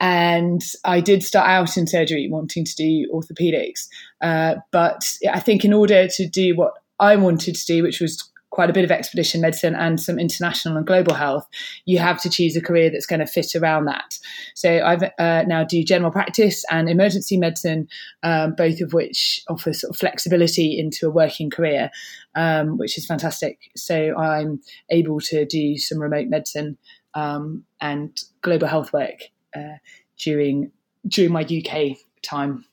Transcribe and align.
And 0.00 0.62
I 0.84 1.00
did 1.00 1.22
start 1.22 1.46
out 1.46 1.76
in 1.76 1.86
surgery 1.86 2.28
wanting 2.30 2.64
to 2.64 2.74
do 2.74 3.10
orthopedics. 3.12 3.86
Uh, 4.22 4.54
but 4.70 5.04
I 5.30 5.40
think 5.40 5.64
in 5.64 5.74
order 5.74 6.08
to 6.08 6.26
do 6.26 6.56
what 6.56 6.72
I 6.98 7.16
wanted 7.16 7.54
to 7.54 7.66
do, 7.66 7.82
which 7.82 8.00
was 8.00 8.30
quite 8.60 8.68
a 8.68 8.74
bit 8.74 8.84
of 8.84 8.90
expedition 8.90 9.40
medicine 9.40 9.74
and 9.74 9.98
some 9.98 10.18
international 10.18 10.76
and 10.76 10.86
global 10.86 11.14
health, 11.14 11.48
you 11.86 11.96
have 11.96 12.20
to 12.20 12.28
choose 12.28 12.54
a 12.56 12.60
career 12.60 12.90
that's 12.90 13.06
going 13.06 13.18
to 13.18 13.24
fit 13.24 13.54
around 13.56 13.86
that. 13.86 14.18
So 14.54 14.68
I 14.68 14.96
uh, 15.18 15.44
now 15.46 15.64
do 15.64 15.82
general 15.82 16.10
practice 16.10 16.62
and 16.70 16.86
emergency 16.86 17.38
medicine, 17.38 17.88
um, 18.22 18.54
both 18.54 18.82
of 18.82 18.92
which 18.92 19.42
offer 19.48 19.72
sort 19.72 19.94
of 19.94 19.96
flexibility 19.96 20.78
into 20.78 21.06
a 21.06 21.10
working 21.10 21.48
career, 21.48 21.90
um, 22.34 22.76
which 22.76 22.98
is 22.98 23.06
fantastic. 23.06 23.70
So 23.76 24.14
I'm 24.18 24.60
able 24.90 25.20
to 25.20 25.46
do 25.46 25.78
some 25.78 25.98
remote 25.98 26.28
medicine 26.28 26.76
um, 27.14 27.64
and 27.80 28.14
global 28.42 28.68
health 28.68 28.92
work 28.92 29.20
uh, 29.56 29.78
during 30.18 30.70
during 31.08 31.32
my 31.32 31.46
UK 31.48 31.96
time, 32.20 32.66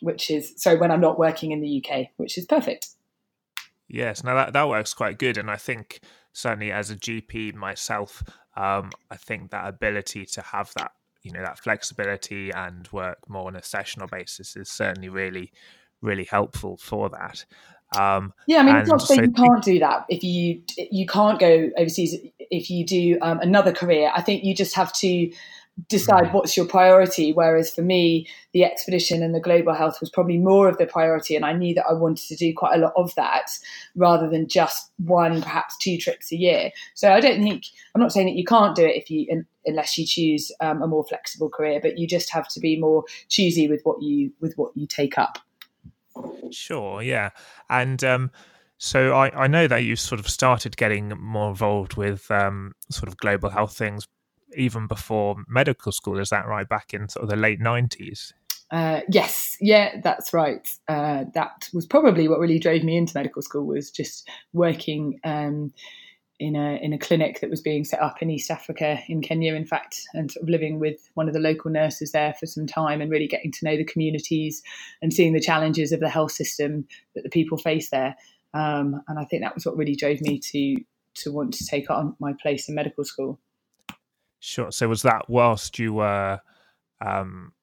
which 0.00 0.30
is 0.30 0.54
so 0.56 0.76
when 0.76 0.92
I'm 0.92 1.00
not 1.00 1.18
working 1.18 1.50
in 1.50 1.60
the 1.60 1.84
UK, 1.84 2.10
which 2.18 2.38
is 2.38 2.46
perfect. 2.46 2.93
Yes, 3.94 4.24
now 4.24 4.34
that 4.34 4.52
that 4.54 4.68
works 4.68 4.92
quite 4.92 5.18
good, 5.18 5.38
and 5.38 5.48
I 5.48 5.56
think 5.56 6.00
certainly 6.32 6.72
as 6.72 6.90
a 6.90 6.96
GP 6.96 7.54
myself, 7.54 8.24
um, 8.56 8.90
I 9.08 9.16
think 9.16 9.52
that 9.52 9.68
ability 9.68 10.26
to 10.26 10.42
have 10.42 10.72
that 10.76 10.90
you 11.22 11.30
know 11.30 11.42
that 11.42 11.60
flexibility 11.60 12.50
and 12.50 12.88
work 12.90 13.18
more 13.28 13.46
on 13.46 13.54
a 13.54 13.62
sessional 13.62 14.08
basis 14.08 14.56
is 14.56 14.68
certainly 14.68 15.08
really 15.08 15.52
really 16.02 16.24
helpful 16.24 16.76
for 16.76 17.08
that. 17.10 17.44
Um, 17.96 18.32
yeah, 18.48 18.58
I 18.58 18.62
mean, 18.64 18.76
it's 18.76 18.88
not 18.88 18.98
to 18.98 19.06
so 19.06 19.14
you 19.14 19.30
can't 19.30 19.62
do 19.62 19.78
that 19.78 20.06
if 20.08 20.24
you 20.24 20.60
you 20.76 21.06
can't 21.06 21.38
go 21.38 21.70
overseas 21.78 22.16
if 22.40 22.70
you 22.70 22.84
do 22.84 23.16
um, 23.22 23.38
another 23.38 23.72
career. 23.72 24.10
I 24.12 24.22
think 24.22 24.42
you 24.42 24.56
just 24.56 24.74
have 24.74 24.92
to 24.94 25.30
decide 25.88 26.32
what's 26.32 26.56
your 26.56 26.66
priority. 26.66 27.32
Whereas 27.32 27.74
for 27.74 27.82
me, 27.82 28.28
the 28.52 28.64
expedition 28.64 29.22
and 29.22 29.34
the 29.34 29.40
global 29.40 29.74
health 29.74 29.98
was 30.00 30.08
probably 30.08 30.38
more 30.38 30.68
of 30.68 30.78
the 30.78 30.86
priority. 30.86 31.34
And 31.34 31.44
I 31.44 31.52
knew 31.52 31.74
that 31.74 31.86
I 31.88 31.92
wanted 31.92 32.28
to 32.28 32.36
do 32.36 32.54
quite 32.54 32.76
a 32.76 32.80
lot 32.80 32.92
of 32.96 33.14
that 33.16 33.50
rather 33.96 34.28
than 34.28 34.48
just 34.48 34.92
one, 34.98 35.42
perhaps 35.42 35.76
two 35.78 35.98
trips 35.98 36.30
a 36.30 36.36
year. 36.36 36.70
So 36.94 37.12
I 37.12 37.20
don't 37.20 37.42
think, 37.42 37.64
I'm 37.94 38.00
not 38.00 38.12
saying 38.12 38.26
that 38.26 38.36
you 38.36 38.44
can't 38.44 38.76
do 38.76 38.84
it 38.84 38.96
if 38.96 39.10
you, 39.10 39.44
unless 39.66 39.98
you 39.98 40.06
choose 40.06 40.52
um, 40.60 40.82
a 40.82 40.86
more 40.86 41.04
flexible 41.04 41.50
career, 41.50 41.80
but 41.82 41.98
you 41.98 42.06
just 42.06 42.30
have 42.30 42.48
to 42.48 42.60
be 42.60 42.78
more 42.78 43.04
choosy 43.28 43.68
with 43.68 43.80
what 43.82 44.00
you, 44.00 44.32
with 44.40 44.54
what 44.56 44.76
you 44.76 44.86
take 44.86 45.18
up. 45.18 45.38
Sure. 46.52 47.02
Yeah. 47.02 47.30
And, 47.68 48.02
um, 48.04 48.30
so 48.76 49.12
I, 49.12 49.44
I 49.44 49.46
know 49.46 49.66
that 49.66 49.84
you 49.84 49.96
sort 49.96 50.20
of 50.20 50.28
started 50.28 50.76
getting 50.76 51.08
more 51.18 51.48
involved 51.48 51.94
with 51.94 52.30
um, 52.30 52.74
sort 52.90 53.08
of 53.08 53.16
global 53.16 53.48
health 53.48 53.76
things 53.76 54.06
even 54.56 54.86
before 54.86 55.36
medical 55.48 55.92
school. 55.92 56.18
Is 56.18 56.30
that 56.30 56.46
right? 56.46 56.68
Back 56.68 56.94
in 56.94 57.08
sort 57.08 57.24
of 57.24 57.30
the 57.30 57.36
late 57.36 57.60
nineties. 57.60 58.32
Uh, 58.70 59.00
yes, 59.08 59.56
yeah, 59.60 60.00
that's 60.02 60.32
right. 60.32 60.68
Uh, 60.88 61.24
that 61.34 61.68
was 61.72 61.86
probably 61.86 62.28
what 62.28 62.40
really 62.40 62.58
drove 62.58 62.82
me 62.82 62.96
into 62.96 63.16
medical 63.16 63.42
school 63.42 63.66
was 63.66 63.90
just 63.90 64.28
working 64.52 65.20
um, 65.22 65.72
in 66.40 66.56
a 66.56 66.76
in 66.82 66.92
a 66.92 66.98
clinic 66.98 67.40
that 67.40 67.50
was 67.50 67.60
being 67.60 67.84
set 67.84 68.00
up 68.00 68.20
in 68.20 68.30
East 68.30 68.50
Africa, 68.50 68.98
in 69.06 69.22
Kenya, 69.22 69.54
in 69.54 69.66
fact, 69.66 70.02
and 70.14 70.32
sort 70.32 70.42
of 70.42 70.48
living 70.48 70.80
with 70.80 71.08
one 71.14 71.28
of 71.28 71.34
the 71.34 71.40
local 71.40 71.70
nurses 71.70 72.12
there 72.12 72.34
for 72.34 72.46
some 72.46 72.66
time, 72.66 73.00
and 73.00 73.10
really 73.10 73.28
getting 73.28 73.52
to 73.52 73.64
know 73.64 73.76
the 73.76 73.84
communities 73.84 74.62
and 75.02 75.12
seeing 75.12 75.34
the 75.34 75.40
challenges 75.40 75.92
of 75.92 76.00
the 76.00 76.08
health 76.08 76.32
system 76.32 76.86
that 77.14 77.22
the 77.22 77.30
people 77.30 77.58
face 77.58 77.90
there. 77.90 78.16
Um, 78.54 79.02
and 79.08 79.18
I 79.18 79.24
think 79.24 79.42
that 79.42 79.54
was 79.54 79.66
what 79.66 79.76
really 79.76 79.96
drove 79.96 80.20
me 80.20 80.38
to 80.38 80.76
to 81.22 81.32
want 81.32 81.54
to 81.54 81.66
take 81.66 81.90
on 81.90 82.16
my 82.18 82.32
place 82.42 82.68
in 82.68 82.74
medical 82.74 83.04
school. 83.04 83.38
Sure. 84.44 84.70
So 84.70 84.88
was 84.88 85.00
that 85.02 85.22
whilst 85.26 85.78
you 85.78 85.94
were 85.94 86.38
um, 87.00 87.54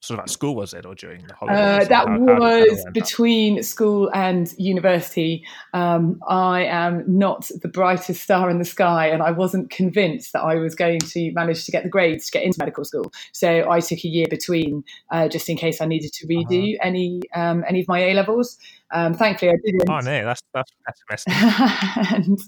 sort 0.00 0.20
of 0.20 0.22
at 0.22 0.30
school, 0.30 0.54
was 0.54 0.72
it, 0.72 0.86
or 0.86 0.94
during 0.94 1.26
the 1.26 1.34
holidays? 1.34 1.86
Uh, 1.86 1.88
that 1.88 2.06
how, 2.06 2.16
was 2.16 2.84
how 2.84 2.92
between 2.92 3.60
school 3.64 4.08
and 4.14 4.54
university. 4.56 5.44
Um, 5.74 6.20
I 6.28 6.62
am 6.62 7.02
not 7.08 7.50
the 7.60 7.66
brightest 7.66 8.22
star 8.22 8.50
in 8.50 8.60
the 8.60 8.64
sky, 8.64 9.08
and 9.08 9.20
I 9.20 9.32
wasn't 9.32 9.70
convinced 9.70 10.32
that 10.32 10.42
I 10.42 10.54
was 10.54 10.76
going 10.76 11.00
to 11.00 11.32
manage 11.32 11.64
to 11.64 11.72
get 11.72 11.82
the 11.82 11.88
grades 11.88 12.26
to 12.26 12.30
get 12.30 12.44
into 12.44 12.60
medical 12.60 12.84
school. 12.84 13.12
So 13.32 13.68
I 13.68 13.80
took 13.80 14.04
a 14.04 14.08
year 14.08 14.26
between, 14.30 14.84
uh, 15.10 15.26
just 15.26 15.48
in 15.48 15.56
case 15.56 15.80
I 15.80 15.86
needed 15.86 16.12
to 16.12 16.26
redo 16.28 16.74
uh-huh. 16.74 16.86
any 16.86 17.20
um, 17.34 17.64
any 17.68 17.80
of 17.80 17.88
my 17.88 17.98
A 17.98 18.14
levels. 18.14 18.58
Um, 18.92 19.12
thankfully, 19.12 19.50
I 19.50 19.56
didn't. 19.64 19.90
Oh 19.90 19.98
no, 19.98 20.24
that's 20.24 20.42
that's 20.54 20.72
pessimistic. 21.08 22.14
and, 22.14 22.38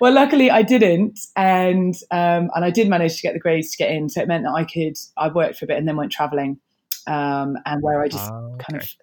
well, 0.00 0.12
luckily, 0.12 0.50
I 0.50 0.62
didn't, 0.62 1.20
and 1.36 1.94
um, 2.10 2.50
and 2.54 2.64
I 2.64 2.70
did 2.70 2.88
manage 2.88 3.16
to 3.16 3.22
get 3.22 3.34
the 3.34 3.40
grades 3.40 3.70
to 3.72 3.76
get 3.76 3.90
in. 3.90 4.08
So 4.08 4.20
it 4.20 4.28
meant 4.28 4.44
that 4.44 4.52
I 4.52 4.64
could. 4.64 4.96
I 5.16 5.28
worked 5.28 5.58
for 5.58 5.64
a 5.64 5.68
bit 5.68 5.78
and 5.78 5.86
then 5.86 5.96
went 5.96 6.12
travelling, 6.12 6.58
um, 7.06 7.56
and 7.66 7.82
where 7.82 8.02
I 8.02 8.08
just 8.08 8.30
oh, 8.30 8.54
okay. 8.54 8.64
kind 8.64 8.82
of 8.82 8.94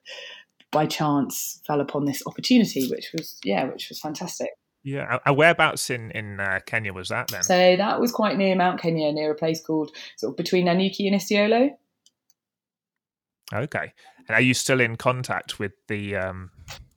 by 0.71 0.85
chance 0.85 1.61
fell 1.67 1.81
upon 1.81 2.05
this 2.05 2.23
opportunity, 2.25 2.89
which 2.89 3.11
was 3.13 3.39
yeah, 3.43 3.65
which 3.65 3.89
was 3.89 3.99
fantastic. 3.99 4.49
Yeah, 4.83 5.19
and 5.25 5.37
whereabouts 5.37 5.89
in 5.89 6.11
in 6.11 6.39
uh, 6.39 6.59
Kenya 6.65 6.93
was 6.93 7.09
that 7.09 7.27
then? 7.27 7.43
So 7.43 7.75
that 7.75 7.99
was 7.99 8.11
quite 8.11 8.37
near 8.37 8.55
Mount 8.55 8.81
Kenya, 8.81 9.11
near 9.11 9.31
a 9.31 9.35
place 9.35 9.61
called 9.61 9.91
sort 10.17 10.31
of 10.31 10.37
between 10.37 10.65
Nanyuki 10.65 11.07
and 11.07 11.15
Isiolo. 11.15 11.71
Okay, 13.53 13.93
and 14.27 14.35
are 14.35 14.41
you 14.41 14.53
still 14.53 14.79
in 14.79 14.95
contact 14.95 15.59
with 15.59 15.73
the 15.87 16.15
um, 16.15 16.51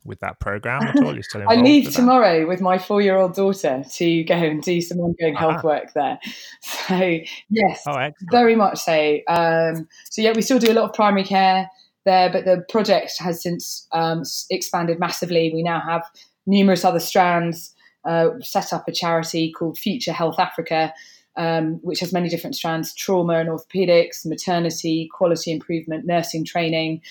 with 0.05 0.19
that 0.19 0.39
program 0.39 0.83
at 0.83 1.01
all? 1.03 1.13
You're 1.13 1.23
still 1.23 1.43
I 1.47 1.55
leave 1.55 1.91
tomorrow 1.91 2.41
that? 2.41 2.47
with 2.47 2.61
my 2.61 2.77
four 2.77 3.01
year 3.01 3.17
old 3.17 3.35
daughter 3.35 3.83
to 3.95 4.23
go 4.23 4.35
and 4.35 4.61
do 4.61 4.81
some 4.81 4.99
ongoing 4.99 5.35
uh-huh. 5.35 5.51
health 5.51 5.63
work 5.63 5.93
there. 5.93 6.19
So 6.87 7.19
yes, 7.49 7.81
oh, 7.87 8.09
very 8.29 8.55
much 8.55 8.77
so. 8.79 9.17
Um, 9.27 9.87
so 10.11 10.21
yeah, 10.21 10.33
we 10.35 10.43
still 10.43 10.59
do 10.59 10.71
a 10.71 10.73
lot 10.73 10.87
of 10.87 10.93
primary 10.93 11.23
care 11.23 11.67
there, 12.05 12.31
but 12.31 12.45
the 12.45 12.63
project 12.69 13.13
has 13.19 13.41
since 13.41 13.87
um, 13.91 14.21
expanded 14.51 14.99
massively. 14.99 15.51
We 15.51 15.63
now 15.63 15.81
have 15.81 16.03
numerous 16.45 16.85
other 16.85 16.99
strands. 16.99 17.73
Uh, 18.03 18.29
set 18.41 18.71
up 18.71 18.87
a 18.87 18.91
charity 18.91 19.51
called 19.51 19.79
Future 19.79 20.11
Health 20.11 20.37
Africa, 20.37 20.93
um, 21.37 21.79
which 21.81 21.99
has 21.99 22.13
many 22.13 22.29
different 22.29 22.55
strands 22.55 22.93
trauma 22.93 23.39
and 23.39 23.49
orthopedics, 23.49 24.25
maternity, 24.27 25.09
quality 25.11 25.51
improvement, 25.51 26.05
nursing 26.05 26.45
training, 26.45 27.01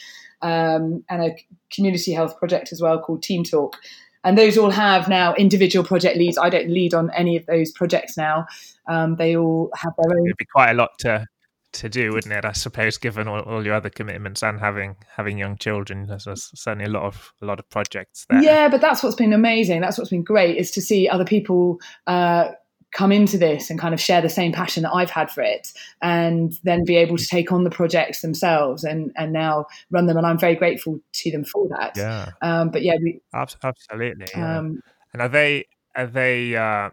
um, 0.45 1.03
and 1.09 1.23
a 1.23 1.37
community 1.73 2.13
health 2.13 2.39
project 2.39 2.71
as 2.71 2.81
well 2.81 3.01
called 3.01 3.23
Team 3.23 3.43
Talk. 3.43 3.77
And 4.23 4.39
those 4.39 4.57
all 4.57 4.71
have 4.71 5.09
now 5.09 5.35
individual 5.35 5.85
project 5.85 6.17
leads. 6.17 6.39
I 6.39 6.49
don't 6.49 6.71
lead 6.71 6.95
on 6.95 7.11
any 7.11 7.37
of 7.37 7.45
those 7.47 7.73
projects 7.73 8.17
now. 8.17 8.47
Um, 8.87 9.17
they 9.17 9.37
all 9.37 9.71
have 9.75 9.93
their 9.99 10.17
own. 10.17 10.27
It'd 10.27 10.37
be 10.37 10.47
quite 10.47 10.71
a 10.71 10.75
lot 10.75 10.99
to 11.01 11.27
to 11.73 11.89
do, 11.89 12.13
wouldn't 12.13 12.33
it? 12.33 12.45
I 12.45 12.53
suppose, 12.53 12.99
given 12.99 13.27
all, 13.27 13.41
all 13.41 13.65
your 13.65 13.75
other 13.75 13.91
commitments 13.91 14.43
and 14.43 14.61
having 14.61 14.97
having 15.09 15.39
young 15.39 15.57
children, 15.57 16.07
there's, 16.07 16.25
there's, 16.25 16.51
certainly 16.55 16.85
a 16.85 16.89
lot 16.89 17.03
of 17.03 17.33
a 17.43 17.47
lot 17.47 17.59
of 17.59 17.69
projects 17.69 18.27
there. 18.31 18.43
Yeah, 18.43 18.69
but 18.69 18.81
that's 18.81 19.03
what's 19.03 19.17
been 19.17 19.33
amazing. 19.33 19.81
That's 19.81 19.99
what's 19.99 20.11
been 20.11 20.23
great 20.23 20.57
is 20.57 20.71
to 20.73 20.81
see 20.81 21.09
other 21.09 21.25
people 21.25 21.81
uh, 22.07 22.51
come 22.95 23.13
into 23.13 23.37
this 23.37 23.69
and 23.69 23.79
kind 23.79 23.93
of 23.93 24.01
share 24.01 24.23
the 24.23 24.29
same 24.31 24.53
passion 24.53 24.85
that 24.85 24.93
I've 24.93 25.11
had 25.11 25.31
for 25.31 25.43
it, 25.43 25.73
and 26.01 26.55
then 26.63 26.85
be 26.85 26.97
able 26.97 27.19
to 27.19 27.27
take 27.27 27.53
on 27.53 27.65
the 27.65 27.71
projects 27.71 28.23
themselves 28.23 28.85
and 28.85 29.13
and 29.17 29.33
now 29.33 29.67
run 29.91 30.07
them. 30.07 30.17
And 30.17 30.27
I'm 30.27 30.39
very 30.39 30.55
grateful 30.55 31.01
to 31.13 31.31
them 31.31 31.45
for 31.45 31.69
that. 31.69 31.93
Yeah. 31.97 32.31
Um, 32.41 32.71
but 32.71 32.83
yeah, 32.83 32.97
we, 33.03 33.21
absolutely. 33.35 34.27
Yeah. 34.35 34.59
Um, 34.59 34.81
and 35.13 35.21
are 35.21 35.29
they 35.29 35.67
are 35.95 36.07
they 36.07 36.57
uh, 36.57 36.91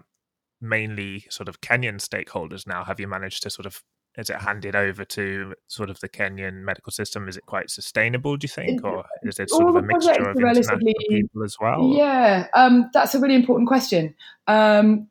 mainly 0.60 1.26
sort 1.30 1.48
of 1.48 1.62
Kenyan 1.62 2.00
stakeholders 2.00 2.68
now? 2.68 2.84
Have 2.84 3.00
you 3.00 3.08
managed 3.08 3.44
to 3.44 3.50
sort 3.50 3.66
of 3.66 3.82
is 4.18 4.30
it 4.30 4.38
handed 4.38 4.76
over 4.76 5.06
to 5.06 5.54
sort 5.68 5.90
of 5.90 6.00
the 6.02 6.10
Kenyan 6.10 6.64
medical 6.64 6.92
system? 6.92 7.30
Is 7.30 7.38
it 7.38 7.46
quite 7.46 7.70
sustainable, 7.70 8.36
do 8.36 8.44
you 8.44 8.50
think, 8.50 8.84
or 8.84 9.06
is 9.24 9.40
it 9.40 9.50
sort 9.50 9.70
of 9.70 9.76
a 9.76 9.82
mixture 9.82 10.30
of 10.30 10.36
international 10.36 10.80
people 11.10 11.44
as 11.46 11.56
well? 11.62 11.94
Yeah, 11.96 12.48
um, 12.54 12.90
that's 12.94 13.16
a 13.16 13.20
really 13.20 13.36
important 13.36 13.70
question. 13.70 14.14
Um, 14.48 15.08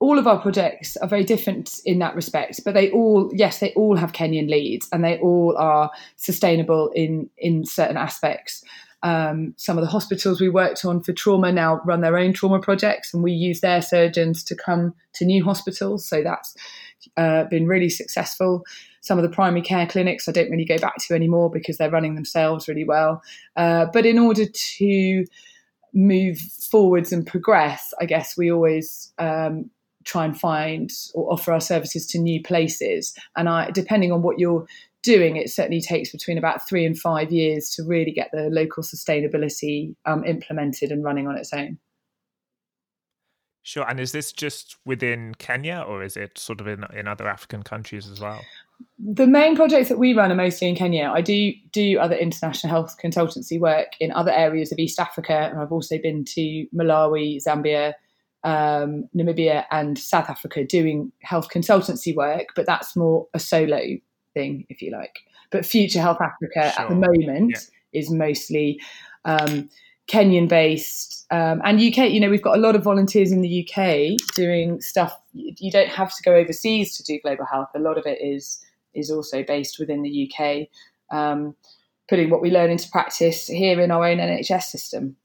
all 0.00 0.18
of 0.18 0.26
our 0.26 0.40
projects 0.40 0.96
are 0.96 1.08
very 1.08 1.24
different 1.24 1.80
in 1.84 1.98
that 1.98 2.14
respect, 2.14 2.60
but 2.64 2.72
they 2.72 2.90
all, 2.90 3.30
yes, 3.34 3.60
they 3.60 3.72
all 3.74 3.96
have 3.96 4.12
Kenyan 4.12 4.48
leads, 4.48 4.88
and 4.92 5.04
they 5.04 5.18
all 5.18 5.56
are 5.58 5.90
sustainable 6.16 6.90
in 6.94 7.28
in 7.38 7.64
certain 7.64 7.98
aspects. 7.98 8.64
Um, 9.02 9.54
some 9.56 9.78
of 9.78 9.84
the 9.84 9.90
hospitals 9.90 10.40
we 10.40 10.48
worked 10.48 10.84
on 10.84 11.02
for 11.02 11.12
trauma 11.12 11.52
now 11.52 11.80
run 11.84 12.00
their 12.00 12.18
own 12.18 12.32
trauma 12.32 12.60
projects, 12.60 13.12
and 13.12 13.22
we 13.22 13.32
use 13.32 13.60
their 13.60 13.82
surgeons 13.82 14.42
to 14.44 14.56
come 14.56 14.94
to 15.14 15.24
new 15.26 15.44
hospitals. 15.44 16.08
So 16.08 16.22
that's 16.22 16.56
uh, 17.18 17.44
been 17.44 17.66
really 17.66 17.90
successful. 17.90 18.64
Some 19.02 19.18
of 19.18 19.22
the 19.22 19.34
primary 19.34 19.62
care 19.62 19.86
clinics 19.86 20.28
I 20.28 20.32
don't 20.32 20.50
really 20.50 20.64
go 20.64 20.78
back 20.78 20.96
to 21.06 21.14
anymore 21.14 21.50
because 21.50 21.76
they're 21.76 21.90
running 21.90 22.14
themselves 22.14 22.68
really 22.68 22.84
well. 22.84 23.22
Uh, 23.56 23.86
but 23.92 24.06
in 24.06 24.18
order 24.18 24.44
to 24.46 25.24
move 25.92 26.38
forwards 26.38 27.12
and 27.12 27.26
progress, 27.26 27.92
I 28.00 28.06
guess 28.06 28.36
we 28.36 28.50
always 28.52 29.12
um, 29.18 29.70
try 30.04 30.24
and 30.24 30.38
find 30.38 30.90
or 31.14 31.32
offer 31.32 31.52
our 31.52 31.60
services 31.60 32.06
to 32.06 32.18
new 32.18 32.42
places. 32.42 33.14
And 33.36 33.48
I, 33.48 33.70
depending 33.70 34.12
on 34.12 34.22
what 34.22 34.38
you're 34.38 34.66
doing, 35.02 35.36
it 35.36 35.50
certainly 35.50 35.80
takes 35.80 36.10
between 36.12 36.38
about 36.38 36.66
three 36.68 36.84
and 36.84 36.98
five 36.98 37.32
years 37.32 37.70
to 37.70 37.82
really 37.82 38.12
get 38.12 38.30
the 38.32 38.48
local 38.50 38.82
sustainability 38.82 39.94
um, 40.06 40.24
implemented 40.24 40.90
and 40.90 41.04
running 41.04 41.26
on 41.26 41.36
its 41.36 41.52
own. 41.52 41.78
Sure. 43.62 43.88
And 43.88 44.00
is 44.00 44.12
this 44.12 44.32
just 44.32 44.76
within 44.86 45.34
Kenya 45.34 45.84
or 45.86 46.02
is 46.02 46.16
it 46.16 46.38
sort 46.38 46.60
of 46.60 46.66
in, 46.66 46.84
in 46.94 47.06
other 47.06 47.28
African 47.28 47.62
countries 47.62 48.08
as 48.10 48.18
well? 48.18 48.40
The 48.98 49.26
main 49.26 49.54
projects 49.54 49.90
that 49.90 49.98
we 49.98 50.14
run 50.14 50.32
are 50.32 50.36
mostly 50.36 50.68
in 50.68 50.74
Kenya. 50.74 51.12
I 51.14 51.20
do 51.20 51.52
do 51.70 51.98
other 51.98 52.16
international 52.16 52.70
health 52.70 52.96
consultancy 53.02 53.60
work 53.60 53.88
in 54.00 54.10
other 54.12 54.32
areas 54.32 54.72
of 54.72 54.78
East 54.78 54.98
Africa, 54.98 55.50
and 55.50 55.60
I've 55.60 55.72
also 55.72 55.98
been 55.98 56.24
to 56.24 56.66
Malawi, 56.74 57.36
Zambia, 57.46 57.92
um, 58.44 59.08
Namibia, 59.16 59.64
and 59.70 59.98
South 59.98 60.30
Africa 60.30 60.64
doing 60.64 61.12
health 61.22 61.48
consultancy 61.52 62.14
work. 62.14 62.48
But 62.54 62.66
that's 62.66 62.96
more 62.96 63.26
a 63.34 63.38
solo 63.38 63.80
thing, 64.34 64.66
if 64.68 64.82
you 64.82 64.92
like. 64.92 65.20
But 65.50 65.66
Future 65.66 66.00
Health 66.00 66.20
Africa 66.20 66.72
sure. 66.74 66.82
at 66.82 66.88
the 66.88 66.94
moment 66.94 67.70
yeah. 67.92 68.00
is 68.00 68.10
mostly 68.10 68.80
um, 69.24 69.68
Kenyan 70.08 70.48
based 70.48 71.26
um, 71.30 71.60
and 71.64 71.80
UK. 71.80 72.10
You 72.10 72.20
know, 72.20 72.30
we've 72.30 72.42
got 72.42 72.56
a 72.56 72.60
lot 72.60 72.74
of 72.74 72.82
volunteers 72.82 73.32
in 73.32 73.42
the 73.42 73.68
UK 73.68 74.16
doing 74.34 74.80
stuff. 74.80 75.16
You 75.32 75.70
don't 75.70 75.90
have 75.90 76.14
to 76.16 76.22
go 76.22 76.34
overseas 76.34 76.96
to 76.96 77.04
do 77.04 77.20
global 77.20 77.46
health. 77.46 77.68
A 77.74 77.78
lot 77.78 77.98
of 77.98 78.06
it 78.06 78.20
is 78.20 78.64
is 78.92 79.10
also 79.10 79.44
based 79.44 79.78
within 79.78 80.02
the 80.02 80.30
UK, 80.30 80.66
um, 81.16 81.54
putting 82.08 82.28
what 82.28 82.42
we 82.42 82.50
learn 82.50 82.70
into 82.70 82.90
practice 82.90 83.46
here 83.46 83.80
in 83.80 83.90
our 83.92 84.04
own 84.04 84.18
NHS 84.18 84.64
system. 84.64 85.16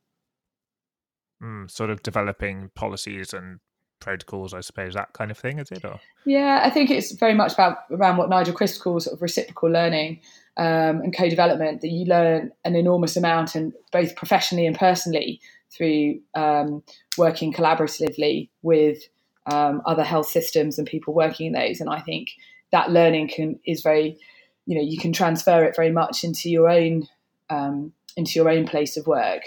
Mm, 1.46 1.70
sort 1.70 1.92
of 1.92 2.02
developing 2.02 2.72
policies 2.74 3.34
and 3.34 3.60
protocols, 4.00 4.54
I 4.54 4.62
suppose, 4.62 4.96
that 4.96 5.14
kind 5.14 5.30
of 5.30 5.38
thing, 5.38 5.60
is 5.60 5.72
it? 5.72 5.86
Or? 5.86 6.00
Yeah, 6.26 6.62
I 6.64 6.70
think 6.72 6.90
it's 6.90 7.12
very 7.12 7.36
much 7.36 7.54
about 7.54 7.80
around 7.92 8.18
what 8.18 8.30
Nigel 8.30 8.54
Crisp 8.54 8.82
calls 8.82 9.06
sort 9.06 9.16
of 9.16 9.22
reciprocal 9.22 9.70
learning 9.70 10.22
um, 10.58 11.02
and 11.02 11.16
co-development. 11.16 11.82
That 11.82 11.90
you 11.90 12.06
learn 12.06 12.52
an 12.64 12.76
enormous 12.76 13.16
amount, 13.16 13.54
and 13.54 13.74
both 13.92 14.16
professionally 14.16 14.66
and 14.66 14.76
personally, 14.76 15.40
through 15.72 16.20
um, 16.34 16.82
working 17.18 17.54
collaboratively 17.54 18.50
with 18.64 19.04
um, 19.52 19.84
other 19.86 20.04
health 20.04 20.28
systems 20.28 20.80
and 20.80 20.88
people 20.88 21.14
working 21.14 21.48
in 21.48 21.54
those. 21.54 21.80
And 21.80 21.90
I 21.90 22.00
think 22.00 22.30
that 22.72 22.92
learning 22.92 23.30
can 23.30 23.60
is 23.66 23.82
very, 23.82 24.18
you 24.66 24.76
know, 24.76 24.84
you 24.84 24.98
can 24.98 25.14
transfer 25.14 25.64
it 25.64 25.76
very 25.76 25.92
much 25.92 26.24
into 26.24 26.50
your 26.50 26.70
own 26.70 27.08
um, 27.52 27.94
into 28.18 28.40
your 28.40 28.50
own 28.50 28.68
place 28.68 28.98
of 28.98 29.06
work. 29.06 29.44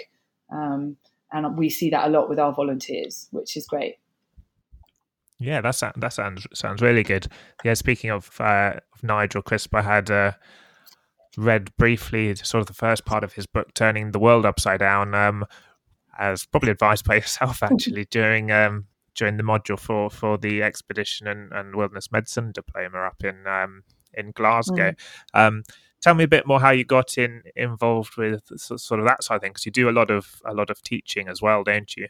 Um, 1.31 1.45
and 1.45 1.57
we 1.57 1.69
see 1.69 1.89
that 1.89 2.07
a 2.07 2.09
lot 2.09 2.29
with 2.29 2.39
our 2.39 2.53
volunteers, 2.53 3.27
which 3.31 3.55
is 3.55 3.65
great. 3.67 3.97
Yeah, 5.39 5.61
that 5.61 5.75
sounds 5.75 5.93
that 5.97 6.13
sounds 6.13 6.47
sounds 6.53 6.81
really 6.81 7.03
good. 7.03 7.27
Yeah, 7.63 7.73
speaking 7.73 8.09
of, 8.09 8.29
uh, 8.41 8.73
of 8.93 9.03
Nigel 9.03 9.41
Crisp, 9.41 9.73
I 9.73 9.81
had 9.81 10.11
uh, 10.11 10.33
read 11.37 11.75
briefly 11.77 12.35
sort 12.35 12.61
of 12.61 12.67
the 12.67 12.73
first 12.73 13.05
part 13.05 13.23
of 13.23 13.33
his 13.33 13.45
book, 13.45 13.73
"Turning 13.73 14.11
the 14.11 14.19
World 14.19 14.45
Upside 14.45 14.79
Down," 14.79 15.15
um, 15.15 15.45
as 16.19 16.45
probably 16.45 16.71
advised 16.71 17.05
by 17.05 17.15
yourself 17.21 17.63
actually 17.63 18.05
during 18.05 18.51
um, 18.51 18.87
during 19.15 19.37
the 19.37 19.43
module 19.43 19.79
for 19.79 20.09
for 20.09 20.37
the 20.37 20.61
expedition 20.61 21.25
and, 21.25 21.51
and 21.53 21.73
wilderness 21.73 22.11
medicine 22.11 22.51
diploma 22.51 22.99
up 22.99 23.23
in 23.23 23.47
um, 23.47 23.83
in 24.13 24.31
Glasgow. 24.31 24.93
Mm. 25.33 25.63
Tell 26.01 26.13
me 26.13 26.23
a 26.23 26.27
bit 26.27 26.47
more 26.47 26.59
how 26.59 26.71
you 26.71 26.85
got 26.85 27.17
in 27.17 27.43
involved 27.55 28.15
with 28.15 28.41
sort 28.57 28.99
of 28.99 29.05
that 29.05 29.23
side 29.23 29.35
of 29.35 29.41
things. 29.41 29.53
Because 29.53 29.65
you 29.65 29.71
do 29.71 29.89
a 29.89 29.91
lot 29.91 30.09
of 30.09 30.41
a 30.45 30.53
lot 30.53 30.69
of 30.69 30.81
teaching 30.81 31.27
as 31.27 31.41
well, 31.41 31.63
don't 31.63 31.95
you? 31.97 32.07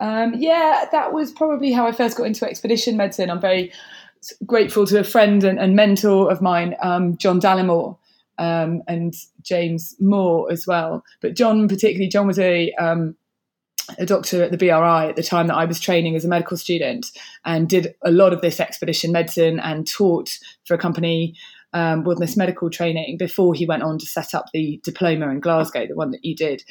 Um, 0.00 0.34
yeah, 0.34 0.86
that 0.92 1.12
was 1.12 1.32
probably 1.32 1.72
how 1.72 1.86
I 1.86 1.92
first 1.92 2.16
got 2.16 2.26
into 2.26 2.46
expedition 2.46 2.96
medicine. 2.96 3.30
I'm 3.30 3.40
very 3.40 3.72
grateful 4.46 4.86
to 4.86 5.00
a 5.00 5.04
friend 5.04 5.42
and, 5.44 5.58
and 5.58 5.74
mentor 5.74 6.30
of 6.30 6.42
mine, 6.42 6.76
um, 6.82 7.16
John 7.16 7.40
Dallimore. 7.40 7.98
Um, 8.38 8.82
and 8.88 9.14
James 9.42 9.94
Moore 10.00 10.50
as 10.50 10.66
well, 10.66 11.04
but 11.20 11.36
John 11.36 11.68
particularly. 11.68 12.08
John 12.08 12.26
was 12.26 12.38
a 12.38 12.72
um, 12.72 13.14
a 13.98 14.06
doctor 14.06 14.42
at 14.42 14.50
the 14.50 14.56
BRI 14.56 15.08
at 15.08 15.16
the 15.16 15.22
time 15.22 15.48
that 15.48 15.56
I 15.56 15.64
was 15.64 15.80
training 15.80 16.16
as 16.16 16.24
a 16.24 16.28
medical 16.28 16.56
student 16.56 17.10
and 17.44 17.68
did 17.68 17.94
a 18.02 18.10
lot 18.10 18.32
of 18.32 18.40
this 18.40 18.60
expedition 18.60 19.12
medicine 19.12 19.60
and 19.60 19.86
taught 19.86 20.38
for 20.64 20.74
a 20.74 20.78
company 20.78 21.34
um, 21.72 22.04
wilderness 22.04 22.36
medical 22.36 22.70
training 22.70 23.16
before 23.18 23.54
he 23.54 23.66
went 23.66 23.82
on 23.82 23.98
to 23.98 24.06
set 24.06 24.34
up 24.34 24.46
the 24.52 24.80
diploma 24.84 25.28
in 25.28 25.40
Glasgow, 25.40 25.86
the 25.86 25.94
one 25.94 26.10
that 26.10 26.24
you 26.24 26.34
did. 26.34 26.64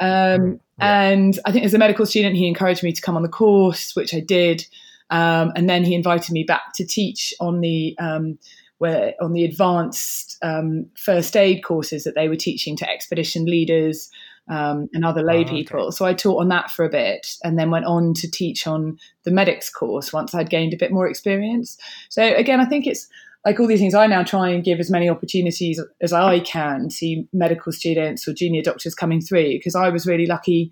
Um, 0.00 0.08
mm, 0.08 0.60
yeah. 0.78 1.02
And 1.02 1.38
I 1.44 1.52
think 1.52 1.64
as 1.64 1.74
a 1.74 1.78
medical 1.78 2.06
student, 2.06 2.36
he 2.36 2.46
encouraged 2.46 2.82
me 2.82 2.92
to 2.92 3.02
come 3.02 3.16
on 3.16 3.22
the 3.22 3.28
course, 3.28 3.94
which 3.94 4.14
I 4.14 4.20
did. 4.20 4.66
Um, 5.10 5.52
and 5.54 5.68
then 5.68 5.84
he 5.84 5.94
invited 5.94 6.32
me 6.32 6.42
back 6.42 6.72
to 6.76 6.86
teach 6.86 7.34
on 7.38 7.60
the 7.60 7.96
um, 7.98 8.38
where 8.78 9.14
on 9.20 9.32
the 9.32 9.44
advanced 9.44 10.38
um, 10.42 10.86
first 10.96 11.36
aid 11.36 11.62
courses 11.62 12.02
that 12.02 12.16
they 12.16 12.28
were 12.28 12.36
teaching 12.36 12.76
to 12.76 12.90
expedition 12.90 13.44
leaders 13.44 14.10
um, 14.48 14.88
and 14.92 15.04
other 15.04 15.22
lay 15.22 15.44
oh, 15.44 15.48
people. 15.48 15.80
Okay. 15.82 15.90
So 15.92 16.04
I 16.04 16.14
taught 16.14 16.40
on 16.40 16.48
that 16.48 16.70
for 16.70 16.84
a 16.84 16.88
bit 16.88 17.36
and 17.44 17.58
then 17.58 17.70
went 17.70 17.84
on 17.84 18.14
to 18.14 18.30
teach 18.30 18.66
on 18.66 18.98
the 19.24 19.30
medics 19.30 19.70
course 19.70 20.12
once 20.12 20.34
I'd 20.34 20.50
gained 20.50 20.74
a 20.74 20.78
bit 20.78 20.90
more 20.90 21.06
experience. 21.06 21.78
So 22.08 22.22
again, 22.22 22.58
I 22.58 22.64
think 22.64 22.86
it's 22.86 23.06
like 23.44 23.58
all 23.58 23.66
these 23.66 23.80
things, 23.80 23.94
I 23.94 24.06
now 24.06 24.22
try 24.22 24.50
and 24.50 24.62
give 24.62 24.78
as 24.78 24.90
many 24.90 25.08
opportunities 25.08 25.80
as 26.00 26.12
I 26.12 26.40
can 26.40 26.88
to 26.90 27.24
medical 27.32 27.72
students 27.72 28.26
or 28.28 28.32
junior 28.32 28.62
doctors 28.62 28.94
coming 28.94 29.20
through 29.20 29.54
because 29.54 29.74
I 29.74 29.88
was 29.88 30.06
really 30.06 30.26
lucky 30.26 30.70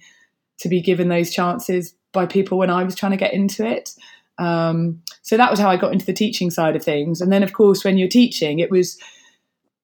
to 0.58 0.68
be 0.68 0.80
given 0.80 1.08
those 1.08 1.32
chances 1.32 1.94
by 2.12 2.26
people 2.26 2.58
when 2.58 2.70
I 2.70 2.84
was 2.84 2.94
trying 2.94 3.12
to 3.12 3.18
get 3.18 3.34
into 3.34 3.66
it. 3.66 3.90
Um, 4.38 5.02
so 5.22 5.36
that 5.36 5.50
was 5.50 5.58
how 5.58 5.68
I 5.68 5.76
got 5.76 5.92
into 5.92 6.06
the 6.06 6.12
teaching 6.12 6.50
side 6.50 6.76
of 6.76 6.84
things. 6.84 7.20
And 7.20 7.32
then, 7.32 7.42
of 7.42 7.52
course, 7.52 7.84
when 7.84 7.98
you're 7.98 8.08
teaching, 8.08 8.58
it 8.58 8.70
was 8.70 8.98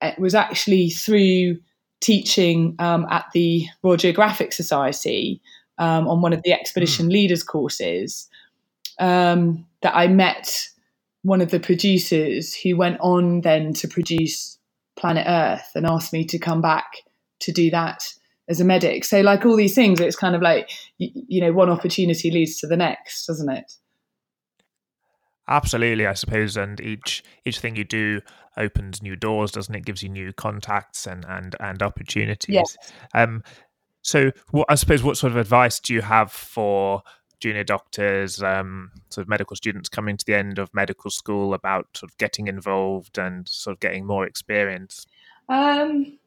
it 0.03 0.19
was 0.19 0.35
actually 0.35 0.91
through 0.91 1.59
teaching 2.01 2.77
um, 2.79 3.07
at 3.11 3.25
the 3.33 3.67
Royal 3.83 3.97
Geographic 3.97 4.53
Society 4.53 5.41
um, 5.79 6.07
on 6.07 6.21
one 6.21 6.33
of 6.33 6.43
the 6.43 6.53
expedition 6.53 7.07
mm. 7.07 7.13
leaders 7.13 7.43
courses 7.43 8.29
um, 8.99 9.67
that 9.83 9.97
I 9.97 10.07
met 10.07 10.69
one 11.27 11.41
of 11.41 11.51
the 11.51 11.59
producers 11.59 12.55
who 12.55 12.77
went 12.77 12.99
on 13.01 13.41
then 13.41 13.73
to 13.75 13.89
produce 13.89 14.59
Planet 14.97 15.27
Earth 15.27 15.71
and 15.75 15.85
asked 15.85 16.13
me 16.13 16.25
to 16.25 16.39
come 16.39 16.61
back 16.61 16.87
to 17.41 17.53
do 17.53 17.69
that 17.71 18.03
as 18.49 18.61
a 18.61 18.65
medic. 18.65 19.05
So, 19.05 19.21
like 19.23 19.45
all 19.45 19.57
these 19.57 19.75
things, 19.75 20.01
it's 20.01 20.15
kind 20.15 20.37
of 20.37 20.41
like, 20.41 20.71
you, 20.99 21.11
you 21.27 21.41
know, 21.41 21.53
one 21.53 21.69
opportunity 21.69 22.31
leads 22.31 22.59
to 22.61 22.69
the 22.69 22.77
next, 22.77 23.27
doesn't 23.27 23.51
it? 23.51 23.73
Absolutely, 25.49 26.07
I 26.07 26.15
suppose, 26.15 26.57
and 26.57 26.81
each 26.81 27.25
each 27.45 27.59
thing 27.59 27.75
you 27.75 27.85
do 27.85 28.21
opens 28.57 29.03
new 29.03 29.17
doors, 29.17 29.51
doesn't 29.51 29.75
it? 29.75 29.85
Gives 29.85 30.05
you 30.05 30.09
new 30.09 30.33
contacts 30.33 31.09
and 31.09 31.25
and 31.29 31.57
and 31.59 31.83
opportunities. 31.83 32.55
Yes. 32.55 32.77
Um, 33.15 33.43
so, 34.03 34.31
what 34.53 34.67
I 34.69 34.77
suppose, 34.77 35.03
what 35.03 35.17
sort 35.17 35.33
of 35.33 35.37
advice 35.37 35.81
do 35.81 35.93
you 35.93 36.03
have 36.03 36.31
for 36.31 37.03
junior 37.41 37.65
doctors, 37.65 38.43
um, 38.43 38.91
sort 39.11 39.25
of 39.25 39.29
medical 39.29 39.57
students 39.57 39.89
coming 39.89 40.17
to 40.17 40.25
the 40.25 40.35
end 40.35 40.59
of 40.59 40.73
medical 40.75 41.11
school 41.11 41.55
about 41.55 41.87
sort 41.95 42.11
of 42.11 42.19
getting 42.19 42.49
involved 42.49 43.19
and 43.19 43.49
sort 43.49 43.75
of 43.75 43.81
getting 43.81 44.07
more 44.07 44.27
experience? 44.27 45.07
Um, 45.49 46.19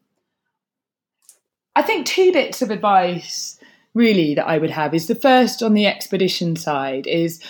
I 1.76 1.82
think 1.82 2.06
two 2.06 2.32
bits 2.32 2.62
of 2.62 2.70
advice 2.70 3.58
really 3.94 4.34
that 4.34 4.46
I 4.46 4.58
would 4.58 4.70
have 4.70 4.94
is 4.94 5.08
the 5.08 5.14
first 5.14 5.62
on 5.62 5.74
the 5.74 5.86
expedition 5.86 6.56
side 6.56 7.06
is 7.06 7.42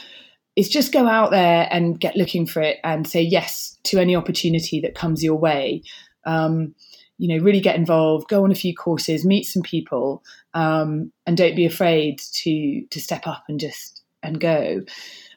is 0.57 0.69
just 0.69 0.93
go 0.93 1.07
out 1.07 1.31
there 1.31 1.69
and 1.71 1.99
get 1.99 2.17
looking 2.17 2.45
for 2.45 2.61
it 2.61 2.79
and 2.83 3.07
say 3.07 3.23
yes 3.23 3.79
to 3.85 3.99
any 3.99 4.17
opportunity 4.17 4.81
that 4.81 4.95
comes 4.95 5.23
your 5.23 5.37
way. 5.37 5.83
Um, 6.27 6.75
you 7.21 7.29
know, 7.29 7.45
really 7.45 7.61
get 7.61 7.77
involved, 7.77 8.29
go 8.29 8.45
on 8.45 8.51
a 8.51 8.55
few 8.55 8.75
courses, 8.75 9.27
meet 9.27 9.45
some 9.45 9.63
people, 9.63 10.25
um, 10.55 11.13
and 11.27 11.37
don't 11.37 11.55
be 11.55 11.67
afraid 11.67 12.19
to 12.33 12.83
to 12.91 12.99
step 12.99 13.27
up 13.27 13.45
and 13.47 13.61
just 13.61 14.03
and 14.23 14.41
go. 14.41 14.81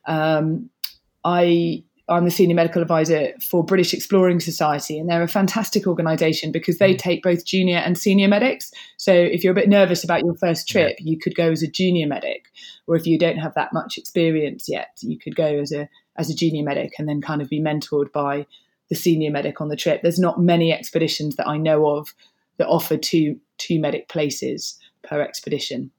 Um, 0.05 0.69
I 1.25 1.83
I'm 2.07 2.23
the 2.23 2.31
senior 2.31 2.55
medical 2.55 2.81
advisor 2.81 3.33
for 3.41 3.65
British 3.65 3.93
Exploring 3.93 4.39
Society, 4.39 4.97
and 4.97 5.09
they're 5.09 5.23
a 5.23 5.27
fantastic 5.27 5.85
organisation 5.85 6.53
because 6.53 6.77
they 6.77 6.93
mm. 6.93 6.97
take 6.97 7.21
both 7.21 7.45
junior 7.45 7.77
and 7.77 7.97
senior 7.97 8.29
medics. 8.29 8.71
So 8.95 9.11
if 9.11 9.43
you're 9.43 9.51
a 9.51 9.55
bit 9.55 9.67
nervous 9.67 10.05
about 10.05 10.23
your 10.23 10.35
first 10.35 10.69
trip, 10.69 10.95
you 10.99 11.19
could 11.19 11.35
go 11.35 11.51
as 11.51 11.63
a 11.63 11.67
junior 11.67 12.07
medic, 12.07 12.45
or 12.87 12.95
if 12.95 13.05
you 13.05 13.19
don't 13.19 13.37
have 13.37 13.55
that 13.55 13.73
much 13.73 13.97
experience 13.97 14.69
yet, 14.69 14.97
you 15.01 15.19
could 15.19 15.35
go 15.35 15.59
as 15.59 15.73
a 15.73 15.89
as 16.15 16.29
a 16.29 16.35
junior 16.35 16.63
medic 16.63 16.93
and 16.97 17.09
then 17.09 17.19
kind 17.19 17.41
of 17.41 17.49
be 17.49 17.59
mentored 17.59 18.09
by 18.13 18.45
the 18.93 18.99
senior 18.99 19.31
medic 19.31 19.59
on 19.59 19.69
the 19.69 19.75
trip. 19.75 20.03
There's 20.03 20.19
not 20.19 20.39
many 20.39 20.71
expeditions 20.71 21.35
that 21.37 21.47
I 21.47 21.57
know 21.57 21.87
of 21.87 22.13
that 22.57 22.67
offer 22.67 22.95
two 22.95 23.39
two 23.57 23.79
medic 23.79 24.07
places 24.07 24.77
per 25.03 25.19
expedition. 25.19 25.89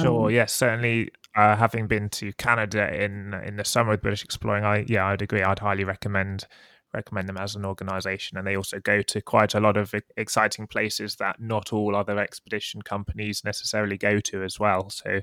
Sure. 0.00 0.28
Um, 0.28 0.34
yes, 0.34 0.52
certainly 0.52 1.10
uh, 1.36 1.56
having 1.56 1.86
been 1.86 2.08
to 2.10 2.32
Canada 2.34 2.92
in 2.94 3.34
in 3.44 3.56
the 3.56 3.64
summer 3.66 3.90
with 3.90 4.00
British 4.00 4.24
Exploring, 4.24 4.64
I 4.64 4.86
yeah, 4.88 5.06
I'd 5.06 5.20
agree. 5.20 5.42
I'd 5.42 5.58
highly 5.58 5.84
recommend 5.84 6.46
recommend 6.94 7.28
them 7.28 7.36
as 7.36 7.54
an 7.54 7.66
organisation, 7.66 8.38
and 8.38 8.46
they 8.46 8.56
also 8.56 8.80
go 8.80 9.02
to 9.02 9.20
quite 9.20 9.54
a 9.54 9.60
lot 9.60 9.76
of 9.76 9.94
exciting 10.16 10.66
places 10.66 11.16
that 11.16 11.38
not 11.38 11.70
all 11.70 11.94
other 11.94 12.18
expedition 12.18 12.80
companies 12.80 13.42
necessarily 13.44 13.98
go 13.98 14.20
to 14.20 14.42
as 14.42 14.58
well. 14.58 14.88
So, 14.88 15.20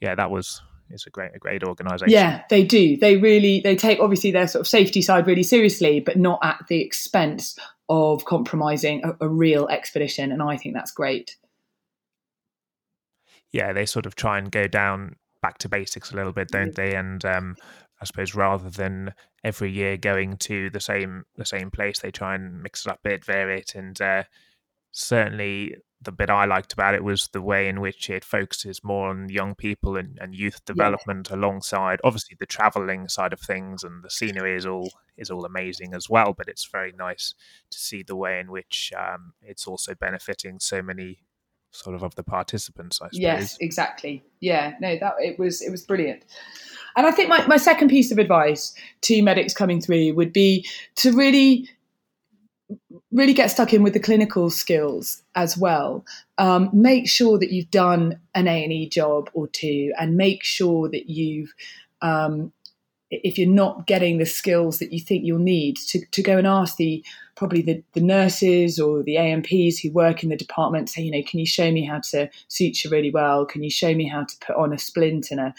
yeah, 0.00 0.14
that 0.14 0.30
was 0.30 0.60
it's 0.90 1.06
a 1.06 1.10
great 1.10 1.30
a 1.34 1.38
great 1.38 1.62
organisation. 1.62 2.12
Yeah, 2.12 2.42
they 2.50 2.64
do. 2.64 2.96
They 2.96 3.16
really 3.16 3.60
they 3.60 3.76
take 3.76 4.00
obviously 4.00 4.30
their 4.30 4.48
sort 4.48 4.60
of 4.60 4.68
safety 4.68 5.02
side 5.02 5.26
really 5.26 5.42
seriously, 5.42 6.00
but 6.00 6.16
not 6.16 6.40
at 6.42 6.64
the 6.68 6.80
expense 6.80 7.58
of 7.88 8.24
compromising 8.24 9.04
a, 9.04 9.26
a 9.26 9.28
real 9.28 9.68
expedition, 9.68 10.32
and 10.32 10.42
I 10.42 10.56
think 10.56 10.74
that's 10.74 10.92
great. 10.92 11.36
Yeah, 13.52 13.72
they 13.72 13.86
sort 13.86 14.06
of 14.06 14.14
try 14.14 14.38
and 14.38 14.50
go 14.50 14.66
down 14.68 15.16
back 15.42 15.58
to 15.58 15.68
basics 15.68 16.12
a 16.12 16.16
little 16.16 16.32
bit, 16.32 16.48
don't 16.48 16.74
they? 16.74 16.94
And 16.94 17.24
um, 17.24 17.56
I 18.00 18.04
suppose 18.04 18.34
rather 18.34 18.70
than 18.70 19.14
every 19.42 19.70
year 19.72 19.96
going 19.96 20.36
to 20.36 20.70
the 20.70 20.80
same 20.80 21.24
the 21.36 21.44
same 21.44 21.70
place, 21.70 21.98
they 22.00 22.10
try 22.10 22.34
and 22.34 22.62
mix 22.62 22.86
it 22.86 22.90
up 22.90 23.00
a 23.04 23.08
bit, 23.08 23.24
vary 23.24 23.58
it, 23.58 23.74
and 23.74 24.00
uh, 24.00 24.24
certainly 24.92 25.76
the 26.02 26.12
bit 26.12 26.30
I 26.30 26.46
liked 26.46 26.72
about 26.72 26.94
it 26.94 27.04
was 27.04 27.28
the 27.28 27.42
way 27.42 27.68
in 27.68 27.80
which 27.80 28.08
it 28.08 28.24
focuses 28.24 28.82
more 28.82 29.10
on 29.10 29.28
young 29.28 29.54
people 29.54 29.96
and, 29.96 30.18
and 30.20 30.34
youth 30.34 30.64
development 30.64 31.28
yeah. 31.30 31.36
alongside 31.36 32.00
obviously 32.02 32.36
the 32.40 32.46
traveling 32.46 33.06
side 33.08 33.34
of 33.34 33.40
things 33.40 33.84
and 33.84 34.02
the 34.02 34.08
scenery 34.08 34.56
is 34.56 34.64
all 34.64 34.90
is 35.18 35.30
all 35.30 35.44
amazing 35.44 35.92
as 35.92 36.08
well 36.08 36.32
but 36.32 36.48
it's 36.48 36.64
very 36.64 36.92
nice 36.98 37.34
to 37.70 37.78
see 37.78 38.02
the 38.02 38.16
way 38.16 38.40
in 38.40 38.50
which 38.50 38.92
um, 38.98 39.34
it's 39.42 39.66
also 39.66 39.94
benefiting 39.94 40.58
so 40.58 40.80
many 40.80 41.18
sort 41.72 41.94
of 41.94 42.02
of 42.02 42.14
the 42.14 42.22
participants, 42.22 43.00
I 43.00 43.06
suppose. 43.06 43.20
Yes, 43.20 43.56
exactly. 43.60 44.24
Yeah, 44.40 44.74
no, 44.80 44.98
that 44.98 45.14
it 45.18 45.38
was 45.38 45.62
it 45.62 45.70
was 45.70 45.82
brilliant. 45.84 46.24
And 46.96 47.06
I 47.06 47.12
think 47.12 47.28
my, 47.28 47.46
my 47.46 47.56
second 47.56 47.88
piece 47.88 48.10
of 48.10 48.18
advice 48.18 48.74
to 49.02 49.22
medics 49.22 49.54
coming 49.54 49.80
through 49.80 50.14
would 50.14 50.32
be 50.32 50.66
to 50.96 51.12
really 51.12 51.68
really 53.12 53.34
get 53.34 53.50
stuck 53.50 53.72
in 53.72 53.82
with 53.82 53.92
the 53.92 54.00
clinical 54.00 54.50
skills 54.50 55.22
as 55.34 55.56
well. 55.56 56.04
Um, 56.38 56.70
make 56.72 57.08
sure 57.08 57.38
that 57.38 57.50
you've 57.50 57.70
done 57.70 58.18
an 58.34 58.48
A 58.48 58.64
and 58.64 58.72
E 58.72 58.88
job 58.88 59.30
or 59.32 59.48
two, 59.48 59.92
and 59.98 60.16
make 60.16 60.42
sure 60.44 60.88
that 60.88 61.08
you've 61.08 61.52
um, 62.02 62.52
if 63.10 63.36
you're 63.36 63.48
not 63.48 63.86
getting 63.86 64.18
the 64.18 64.26
skills 64.26 64.78
that 64.78 64.92
you 64.92 65.00
think 65.00 65.24
you'll 65.24 65.38
need 65.38 65.76
to, 65.76 66.04
to 66.12 66.22
go 66.22 66.38
and 66.38 66.46
ask 66.46 66.76
the 66.76 67.04
probably 67.34 67.62
the, 67.62 67.82
the 67.94 68.00
nurses 68.00 68.78
or 68.78 69.02
the 69.02 69.16
ANPs 69.16 69.80
who 69.80 69.90
work 69.90 70.22
in 70.22 70.28
the 70.28 70.36
department 70.36 70.88
say, 70.88 71.02
you 71.02 71.10
know, 71.10 71.22
can 71.26 71.40
you 71.40 71.46
show 71.46 71.72
me 71.72 71.84
how 71.84 71.98
to 72.10 72.30
suture 72.48 72.88
really 72.88 73.10
well? 73.10 73.44
Can 73.44 73.62
you 73.64 73.70
show 73.70 73.94
me 73.94 74.06
how 74.06 74.24
to 74.24 74.36
put 74.38 74.56
on 74.56 74.72
a 74.72 74.78
splint 74.78 75.30
and 75.30 75.40
a 75.40 75.54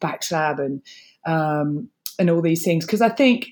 back 0.00 0.22
slab 0.22 0.58
and 0.58 0.82
um, 1.26 1.90
and 2.18 2.30
all 2.30 2.40
these 2.40 2.64
things? 2.64 2.86
Because 2.86 3.02
I 3.02 3.10
think 3.10 3.48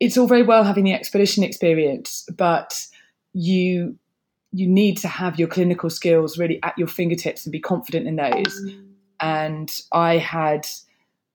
it's 0.00 0.16
all 0.16 0.26
very 0.26 0.42
well 0.42 0.64
having 0.64 0.84
the 0.84 0.92
expedition 0.92 1.42
experience, 1.42 2.26
but 2.36 2.86
you 3.32 3.98
you 4.52 4.66
need 4.66 4.96
to 4.96 5.08
have 5.08 5.38
your 5.38 5.48
clinical 5.48 5.90
skills 5.90 6.38
really 6.38 6.58
at 6.62 6.76
your 6.78 6.88
fingertips 6.88 7.44
and 7.44 7.52
be 7.52 7.60
confident 7.60 8.06
in 8.06 8.16
those. 8.16 8.72
And 9.20 9.70
I 9.92 10.16
had 10.16 10.66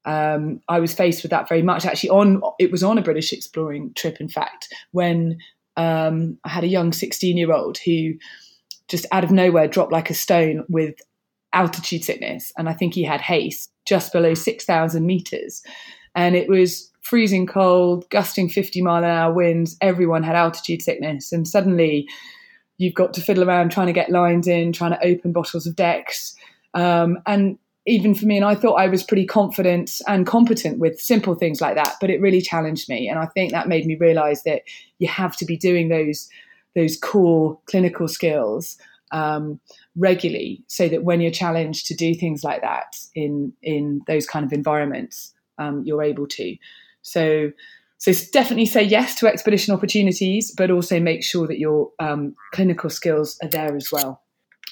um, 0.06 0.62
I 0.68 0.80
was 0.80 0.94
faced 0.94 1.24
with 1.24 1.30
that 1.30 1.48
very 1.48 1.62
much. 1.62 1.86
Actually, 1.86 2.10
on 2.10 2.42
it 2.60 2.72
was 2.72 2.84
on 2.84 2.98
a 2.98 3.02
British 3.02 3.34
exploring 3.34 3.94
trip, 3.94 4.20
in 4.20 4.30
fact, 4.30 4.74
when 4.92 5.38
um, 5.78 6.38
I 6.44 6.50
had 6.50 6.64
a 6.64 6.68
young 6.68 6.94
16 6.94 7.38
year 7.38 7.52
old 7.52 7.78
who 7.78 8.14
just 8.88 9.06
out 9.12 9.24
of 9.24 9.32
nowhere 9.32 9.68
dropped 9.68 9.92
like 9.92 10.10
a 10.10 10.14
stone 10.14 10.66
with 10.70 10.96
altitude 11.54 12.04
sickness, 12.04 12.52
and 12.58 12.68
I 12.68 12.74
think 12.74 12.94
he 12.94 13.04
had 13.04 13.22
HACE 13.22 13.70
just 13.86 14.12
below 14.12 14.34
6,000 14.34 15.06
meters, 15.06 15.64
and 16.16 16.36
it 16.36 16.50
was 16.50 16.92
freezing 17.04 17.46
cold, 17.46 18.10
gusting 18.10 18.50
50 18.50 18.82
mile 18.82 19.04
an 19.04 19.10
hour 19.10 19.34
winds. 19.34 19.78
Everyone 19.82 20.24
had 20.24 20.36
altitude 20.36 20.82
sickness, 20.82 21.32
and 21.32 21.48
suddenly 21.48 22.08
you've 22.78 22.96
got 22.96 23.14
to 23.14 23.22
fiddle 23.22 23.44
around 23.44 23.72
trying 23.72 23.88
to 23.88 23.94
get 23.94 24.10
lines 24.10 24.48
in, 24.48 24.74
trying 24.74 24.92
to 24.92 25.06
open 25.06 25.32
bottles 25.32 25.68
of 25.68 25.76
Dex. 25.76 26.36
Um, 26.74 27.20
and 27.28 27.60
even 27.86 28.16
for 28.16 28.26
me, 28.26 28.38
and 28.38 28.46
I 28.46 28.56
thought 28.56 28.76
I 28.76 28.88
was 28.88 29.04
pretty 29.04 29.26
confident 29.26 30.02
and 30.08 30.26
competent 30.26 30.80
with 30.80 31.00
simple 31.00 31.36
things 31.36 31.60
like 31.60 31.76
that, 31.76 31.96
but 32.00 32.10
it 32.10 32.22
really 32.22 32.42
challenged 32.42 32.88
me. 32.88 33.10
And 33.10 33.20
I 33.20 33.26
think 33.26 33.52
that 33.52 33.68
made 33.68 33.86
me 33.86 33.96
realize 33.96 34.44
that 34.44 34.62
you 35.00 35.08
have 35.08 35.36
to 35.38 35.46
be 35.46 35.58
doing 35.58 35.90
those 35.90 36.30
those 36.76 36.98
core 36.98 37.60
clinical 37.68 38.08
skills 38.08 38.78
um, 39.12 39.60
regularly, 39.96 40.64
so 40.68 40.88
that 40.88 41.04
when 41.04 41.22
you're 41.22 41.32
challenged 41.32 41.86
to 41.88 41.94
do 41.94 42.16
things 42.16 42.44
like 42.44 42.62
that 42.62 42.98
in 43.14 43.54
in 43.62 44.02
those 44.08 44.26
kind 44.26 44.46
of 44.46 44.54
environments, 44.54 45.34
um, 45.58 45.84
you're 45.86 46.04
able 46.04 46.28
to. 46.28 46.56
So. 47.04 47.52
So 48.00 48.12
definitely 48.34 48.66
say 48.66 48.84
yes 48.84 49.16
to 49.22 49.28
expedition 49.28 49.74
opportunities, 49.74 50.54
but 50.58 50.70
also 50.70 51.00
make 51.00 51.24
sure 51.24 51.48
that 51.48 51.58
your 51.58 51.92
um, 52.00 52.36
clinical 52.52 52.90
skills 52.90 53.38
are 53.42 53.48
there 53.48 53.78
as 53.78 53.94
well 53.94 54.22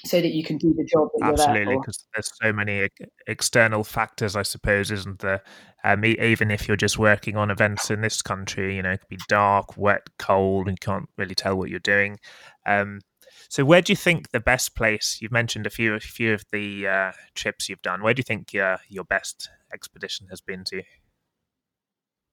so 0.05 0.19
that 0.19 0.31
you 0.31 0.43
can 0.43 0.57
do 0.57 0.73
the 0.73 0.83
job 0.83 1.09
that 1.15 1.33
Absolutely, 1.33 1.77
because 1.77 2.05
there's 2.13 2.31
so 2.41 2.51
many 2.51 2.87
external 3.27 3.83
factors, 3.83 4.35
I 4.35 4.43
suppose, 4.43 4.91
isn't 4.91 5.19
there? 5.19 5.43
Um, 5.83 6.03
even 6.05 6.51
if 6.51 6.67
you're 6.67 6.77
just 6.77 6.97
working 6.97 7.37
on 7.37 7.51
events 7.51 7.89
in 7.91 8.01
this 8.01 8.21
country, 8.21 8.75
you 8.75 8.81
know, 8.81 8.91
it 8.91 9.01
could 9.01 9.09
be 9.09 9.19
dark, 9.27 9.77
wet, 9.77 10.09
cold, 10.17 10.67
and 10.67 10.77
you 10.81 10.85
can't 10.85 11.09
really 11.17 11.35
tell 11.35 11.57
what 11.57 11.69
you're 11.69 11.79
doing. 11.79 12.19
Um, 12.65 13.01
so, 13.49 13.63
where 13.65 13.81
do 13.81 13.91
you 13.91 13.97
think 13.97 14.31
the 14.31 14.39
best 14.39 14.75
place? 14.75 15.19
You've 15.21 15.31
mentioned 15.31 15.67
a 15.67 15.69
few, 15.69 15.93
a 15.93 15.99
few 15.99 16.33
of 16.33 16.45
the 16.51 16.87
uh, 16.87 17.11
trips 17.35 17.69
you've 17.69 17.81
done. 17.81 18.01
Where 18.01 18.13
do 18.13 18.19
you 18.19 18.23
think 18.23 18.53
your 18.53 18.77
your 18.89 19.03
best 19.03 19.49
expedition 19.73 20.27
has 20.29 20.41
been 20.41 20.63
to? 20.65 20.83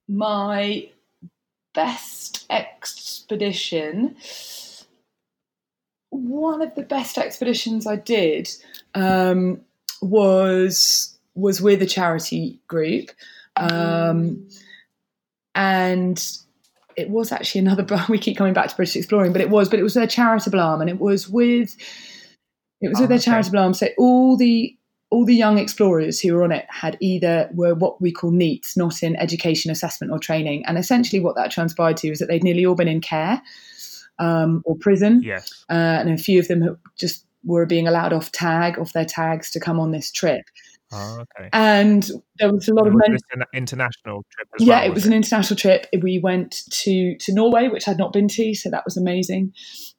My 0.09 0.88
best 1.75 2.47
expedition 2.50 4.17
one 6.11 6.62
of 6.62 6.75
the 6.75 6.83
best 6.83 7.19
expeditions 7.19 7.87
I 7.87 7.97
did 7.97 8.49
um, 8.95 9.61
was 10.00 11.17
was 11.35 11.61
with 11.61 11.83
a 11.83 11.87
charity 11.87 12.61
group, 12.67 13.11
um, 13.57 14.49
and 15.55 16.23
it 16.97 17.11
was 17.11 17.33
actually 17.33 17.61
another. 17.61 17.87
We 18.09 18.19
keep 18.19 18.37
coming 18.37 18.55
back 18.55 18.69
to 18.69 18.77
British 18.77 18.97
Exploring, 18.97 19.33
but 19.33 19.41
it 19.41 19.50
was, 19.50 19.69
but 19.69 19.79
it 19.79 19.83
was 19.83 19.95
their 19.95 20.07
charitable 20.07 20.61
arm, 20.61 20.81
and 20.81 20.91
it 20.91 20.99
was 20.99 21.29
with 21.29 21.77
it 22.81 22.88
was 22.88 22.99
oh, 22.99 23.03
with 23.03 23.11
their 23.11 23.19
okay. 23.19 23.25
charitable 23.25 23.59
arm. 23.59 23.75
So 23.75 23.88
all 23.99 24.37
the 24.37 24.77
all 25.11 25.25
the 25.25 25.35
young 25.35 25.59
explorers 25.59 26.21
who 26.21 26.35
were 26.35 26.45
on 26.45 26.53
it 26.53 26.67
had 26.69 26.97
either 27.00 27.49
were 27.55 27.75
what 27.75 28.00
we 28.00 28.12
call 28.12 28.31
NEETs, 28.31 28.77
not 28.77 29.03
in 29.03 29.17
education, 29.17 29.71
assessment, 29.71 30.12
or 30.12 30.19
training, 30.19 30.65
and 30.67 30.77
essentially 30.77 31.21
what 31.21 31.37
that 31.37 31.50
transpired 31.50 31.97
to 31.99 32.09
is 32.09 32.19
that 32.19 32.27
they'd 32.27 32.45
nearly 32.45 32.67
all 32.67 32.75
been 32.75 32.88
in 32.88 33.00
care 33.00 33.41
um, 34.19 34.62
or 34.67 34.77
prison. 34.77 35.23
Yes. 35.23 35.65
Uh, 35.71 35.73
and 35.73 36.11
a 36.11 36.19
few 36.19 36.38
of 36.38 36.49
them 36.49 36.79
just 36.99 37.25
were 37.45 37.67
being 37.67 37.88
allowed 37.88 38.12
off 38.12 38.33
tag, 38.33 38.79
off 38.79 38.93
their 38.93 39.05
tags 39.05 39.50
to 39.53 39.61
come 39.61 39.81
on 39.81 39.93
this 39.93 40.11
trip. 40.11 40.43
Oh, 40.91 41.19
okay. 41.21 41.50
And 41.53 42.11
there 42.38 42.53
was 42.53 42.67
a 42.69 42.75
lot 42.75 42.87
of 42.87 42.95
men- 42.95 43.19
an 43.33 43.43
international 43.53 44.25
trip. 44.31 44.49
yeah, 44.59 44.81
well, 44.81 44.87
it 44.87 44.95
was, 44.95 45.07
an 45.07 45.12
international 45.12 45.57
trip. 45.57 45.87
We 46.00 46.19
went 46.19 46.62
to 46.71 47.17
to 47.19 47.33
Norway, 47.33 47.69
which 47.69 47.87
I'd 47.87 47.99
not 47.99 48.12
been 48.12 48.29
to, 48.29 48.55
so 48.55 48.71
that 48.71 48.85
was 48.87 48.97
amazing. 48.97 49.53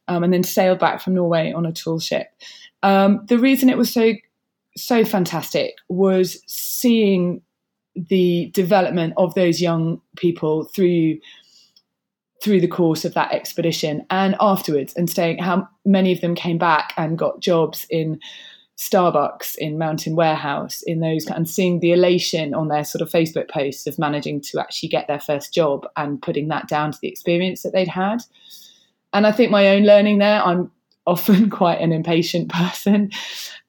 Um, 0.07 0.23
and 0.23 0.33
then 0.33 0.43
sailed 0.43 0.79
back 0.79 1.01
from 1.01 1.13
Norway 1.13 1.51
on 1.51 1.67
a 1.67 1.71
tool 1.71 1.99
ship. 1.99 2.27
Um, 2.81 3.23
the 3.27 3.37
reason 3.37 3.69
it 3.69 3.77
was 3.77 3.93
so 3.93 4.13
so 4.81 5.03
fantastic 5.03 5.75
was 5.87 6.41
seeing 6.47 7.41
the 7.95 8.51
development 8.53 9.13
of 9.17 9.33
those 9.35 9.61
young 9.61 10.01
people 10.15 10.65
through 10.65 11.19
through 12.41 12.61
the 12.61 12.67
course 12.67 13.03
of 13.03 13.13
that 13.15 13.33
expedition 13.33 14.05
and 14.09 14.35
afterwards 14.39 14.93
and 14.95 15.09
staying 15.09 15.37
how 15.37 15.67
many 15.85 16.13
of 16.13 16.21
them 16.21 16.35
came 16.35 16.57
back 16.57 16.93
and 16.95 17.17
got 17.17 17.41
jobs 17.41 17.85
in 17.89 18.17
Starbucks 18.77 19.57
in 19.57 19.77
Mountain 19.77 20.15
Warehouse 20.15 20.81
in 20.83 21.01
those 21.01 21.27
and 21.27 21.49
seeing 21.49 21.81
the 21.81 21.91
elation 21.91 22.53
on 22.53 22.69
their 22.69 22.85
sort 22.85 23.01
of 23.01 23.11
Facebook 23.11 23.49
posts 23.49 23.85
of 23.87 23.99
managing 23.99 24.39
to 24.39 24.59
actually 24.59 24.87
get 24.87 25.05
their 25.07 25.19
first 25.19 25.53
job 25.53 25.85
and 25.97 26.21
putting 26.21 26.47
that 26.47 26.69
down 26.69 26.93
to 26.93 26.97
the 27.01 27.09
experience 27.09 27.61
that 27.63 27.73
they'd 27.73 27.89
had. 27.89 28.21
And 29.11 29.27
I 29.27 29.33
think 29.33 29.51
my 29.51 29.67
own 29.69 29.83
learning 29.83 30.19
there, 30.19 30.41
I'm 30.41 30.71
often 31.05 31.49
quite 31.49 31.81
an 31.81 31.91
impatient 31.91 32.49
person. 32.49 33.11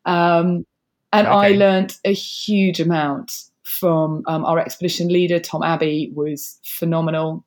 Um, 0.05 0.64
and 1.12 1.26
okay. 1.26 1.37
I 1.37 1.49
learned 1.50 1.97
a 2.05 2.12
huge 2.12 2.81
amount 2.81 3.33
from 3.64 4.23
um, 4.26 4.45
our 4.45 4.59
expedition 4.59 5.09
leader, 5.09 5.40
Tom 5.40 5.62
Abbey, 5.62 6.12
was 6.14 6.59
phenomenal 6.64 7.45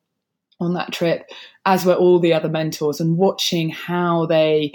on 0.60 0.74
that 0.74 0.92
trip, 0.92 1.28
as 1.64 1.84
were 1.84 1.94
all 1.94 2.18
the 2.18 2.32
other 2.32 2.48
mentors, 2.48 3.00
and 3.00 3.16
watching 3.16 3.70
how 3.70 4.26
they 4.26 4.72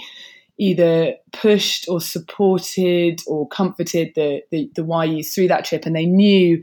either 0.58 1.14
pushed 1.32 1.88
or 1.88 2.02
supported 2.02 3.22
or 3.28 3.48
comforted 3.48 4.12
the, 4.16 4.42
the, 4.52 4.70
the 4.76 4.84
YEs 4.84 5.34
through 5.34 5.48
that 5.48 5.66
trip, 5.66 5.86
and 5.86 5.96
they 5.96 6.06
knew 6.06 6.62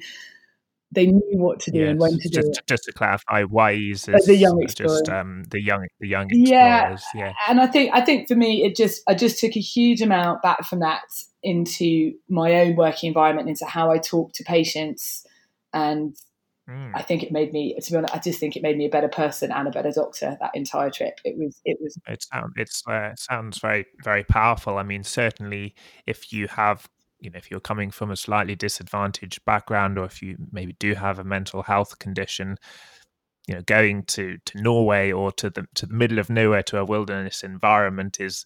they 0.92 1.06
knew 1.06 1.38
what 1.38 1.58
to 1.60 1.70
do 1.72 1.80
yes, 1.80 1.90
and 1.90 2.00
when 2.00 2.12
to 2.12 2.28
just, 2.28 2.34
do 2.34 2.48
it. 2.48 2.66
Just 2.66 2.84
to 2.84 2.92
clarify, 2.92 3.42
YEs 3.50 4.08
is 4.08 4.26
the 4.26 4.36
young 4.36 4.62
explorers. 4.62 5.00
just 5.00 5.08
um, 5.08 5.42
the 5.50 5.60
young 5.60 5.86
the 6.00 6.08
young 6.08 6.28
explorers. 6.30 7.04
Yeah. 7.14 7.26
yeah, 7.26 7.32
and 7.48 7.60
I 7.60 7.66
think 7.66 7.90
I 7.92 8.00
think 8.00 8.28
for 8.28 8.36
me, 8.36 8.64
it 8.64 8.76
just 8.76 9.02
I 9.08 9.14
just 9.14 9.38
took 9.40 9.56
a 9.56 9.60
huge 9.60 10.00
amount 10.00 10.42
back 10.42 10.64
from 10.64 10.80
that 10.80 11.02
into 11.46 12.12
my 12.28 12.60
own 12.60 12.76
working 12.76 13.08
environment, 13.08 13.48
into 13.48 13.64
how 13.64 13.90
I 13.90 13.98
talk 13.98 14.32
to 14.34 14.44
patients, 14.44 15.24
and 15.72 16.16
Mm. 16.68 16.90
I 16.94 17.02
think 17.02 17.22
it 17.22 17.30
made 17.30 17.52
me, 17.52 17.76
to 17.80 17.90
be 17.90 17.96
honest, 17.96 18.14
I 18.14 18.18
just 18.18 18.40
think 18.40 18.56
it 18.56 18.62
made 18.62 18.76
me 18.76 18.86
a 18.86 18.90
better 18.90 19.08
person 19.08 19.52
and 19.52 19.68
a 19.68 19.70
better 19.70 19.92
doctor. 19.92 20.36
That 20.40 20.50
entire 20.54 20.90
trip, 20.90 21.20
it 21.24 21.36
was, 21.38 21.60
it 21.64 21.78
was. 21.80 21.96
It 22.08 22.24
sounds, 22.24 22.52
it's 22.56 22.82
uh, 22.88 23.10
it 23.12 23.20
sounds 23.20 23.58
very, 23.58 23.86
very 24.02 24.24
powerful. 24.24 24.78
I 24.78 24.82
mean, 24.82 25.04
certainly, 25.04 25.76
if 26.06 26.32
you 26.32 26.48
have, 26.48 26.88
you 27.20 27.30
know, 27.30 27.38
if 27.38 27.50
you're 27.50 27.60
coming 27.60 27.92
from 27.92 28.10
a 28.10 28.16
slightly 28.16 28.56
disadvantaged 28.56 29.44
background, 29.44 29.96
or 29.96 30.06
if 30.06 30.20
you 30.22 30.36
maybe 30.50 30.74
do 30.80 30.94
have 30.94 31.20
a 31.20 31.24
mental 31.24 31.62
health 31.62 32.00
condition, 32.00 32.58
you 33.46 33.54
know, 33.54 33.62
going 33.62 34.02
to 34.04 34.38
to 34.44 34.60
Norway 34.60 35.12
or 35.12 35.30
to 35.32 35.50
the 35.50 35.68
to 35.74 35.86
the 35.86 35.94
middle 35.94 36.18
of 36.18 36.30
nowhere 36.30 36.64
to 36.64 36.78
a 36.78 36.84
wilderness 36.84 37.44
environment 37.44 38.18
is. 38.20 38.44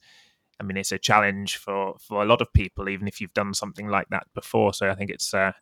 I 0.61 0.62
mean, 0.62 0.76
it's 0.76 0.93
a 0.93 0.99
challenge 0.99 1.57
for, 1.57 1.97
for 1.99 2.23
a 2.23 2.26
lot 2.26 2.43
of 2.43 2.52
people, 2.52 2.88
even 2.90 3.09
if 3.09 3.21
you've 3.21 3.33
done 3.33 3.55
something 3.55 3.88
like 3.88 4.09
that 4.11 4.26
before. 4.35 4.75
So 4.75 4.90
I 4.90 4.95
think 4.95 5.11
it's 5.11 5.33
uh, 5.33 5.52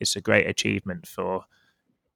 it's 0.00 0.16
a 0.16 0.22
great 0.22 0.48
achievement 0.48 1.06
for 1.06 1.44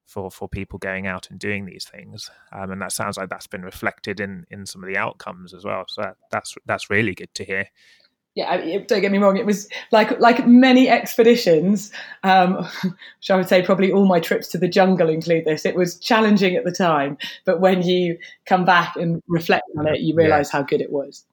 for 0.06 0.30
for 0.30 0.48
people 0.48 0.78
going 0.78 1.06
out 1.06 1.30
and 1.30 1.38
doing 1.38 1.66
these 1.66 1.84
things. 1.84 2.30
Um, 2.50 2.70
and 2.72 2.82
that 2.82 2.92
sounds 2.92 3.18
like 3.18 3.28
that's 3.28 3.46
been 3.46 3.62
reflected 3.62 4.18
in 4.18 4.46
in 4.50 4.64
some 4.64 4.82
of 4.82 4.88
the 4.88 4.96
outcomes 4.96 5.52
as 5.52 5.64
well. 5.64 5.84
So 5.88 6.02
that, 6.02 6.16
that's 6.30 6.54
that's 6.64 6.90
really 6.90 7.14
good 7.14 7.32
to 7.34 7.44
hear. 7.44 7.68
Yeah 8.34 8.78
don't 8.86 9.02
get 9.02 9.12
me 9.12 9.18
wrong 9.18 9.36
it 9.36 9.44
was 9.44 9.68
like 9.90 10.18
like 10.18 10.46
many 10.46 10.88
expeditions 10.88 11.92
um, 12.22 12.64
which 12.82 13.30
i 13.30 13.36
would 13.36 13.46
say 13.46 13.60
probably 13.60 13.92
all 13.92 14.06
my 14.06 14.20
trips 14.20 14.48
to 14.48 14.56
the 14.56 14.68
jungle 14.68 15.10
include 15.10 15.44
this 15.44 15.66
it 15.66 15.76
was 15.76 15.98
challenging 15.98 16.56
at 16.56 16.64
the 16.64 16.72
time. 16.72 17.18
But 17.44 17.60
when 17.60 17.82
you 17.82 18.16
come 18.46 18.64
back 18.64 18.96
and 18.96 19.22
reflect 19.28 19.64
on 19.76 19.86
it 19.86 20.00
you 20.00 20.14
realize 20.14 20.50
how 20.50 20.62
good 20.62 20.80
it 20.80 20.90
was 20.90 21.26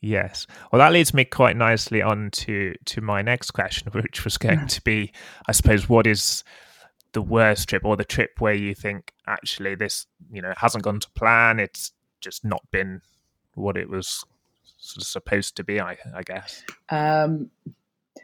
Yes. 0.00 0.46
Well, 0.70 0.78
that 0.78 0.92
leads 0.92 1.12
me 1.12 1.24
quite 1.24 1.56
nicely 1.56 2.02
on 2.02 2.30
to 2.32 2.74
to 2.86 3.00
my 3.00 3.22
next 3.22 3.50
question, 3.50 3.88
which 3.92 4.24
was 4.24 4.38
going 4.38 4.66
to 4.66 4.82
be, 4.82 5.12
I 5.46 5.52
suppose, 5.52 5.88
what 5.88 6.06
is 6.06 6.44
the 7.12 7.22
worst 7.22 7.68
trip 7.68 7.84
or 7.84 7.96
the 7.96 8.04
trip 8.04 8.32
where 8.38 8.54
you 8.54 8.74
think 8.74 9.12
actually 9.26 9.74
this 9.74 10.06
you 10.30 10.42
know 10.42 10.52
hasn't 10.56 10.84
gone 10.84 11.00
to 11.00 11.10
plan. 11.12 11.58
It's 11.58 11.92
just 12.20 12.44
not 12.44 12.62
been 12.70 13.00
what 13.54 13.76
it 13.76 13.88
was 13.88 14.24
sort 14.78 15.02
of 15.02 15.06
supposed 15.06 15.56
to 15.56 15.64
be 15.64 15.80
i, 15.80 15.96
I 16.14 16.22
guess. 16.22 16.62
Um, 16.88 17.50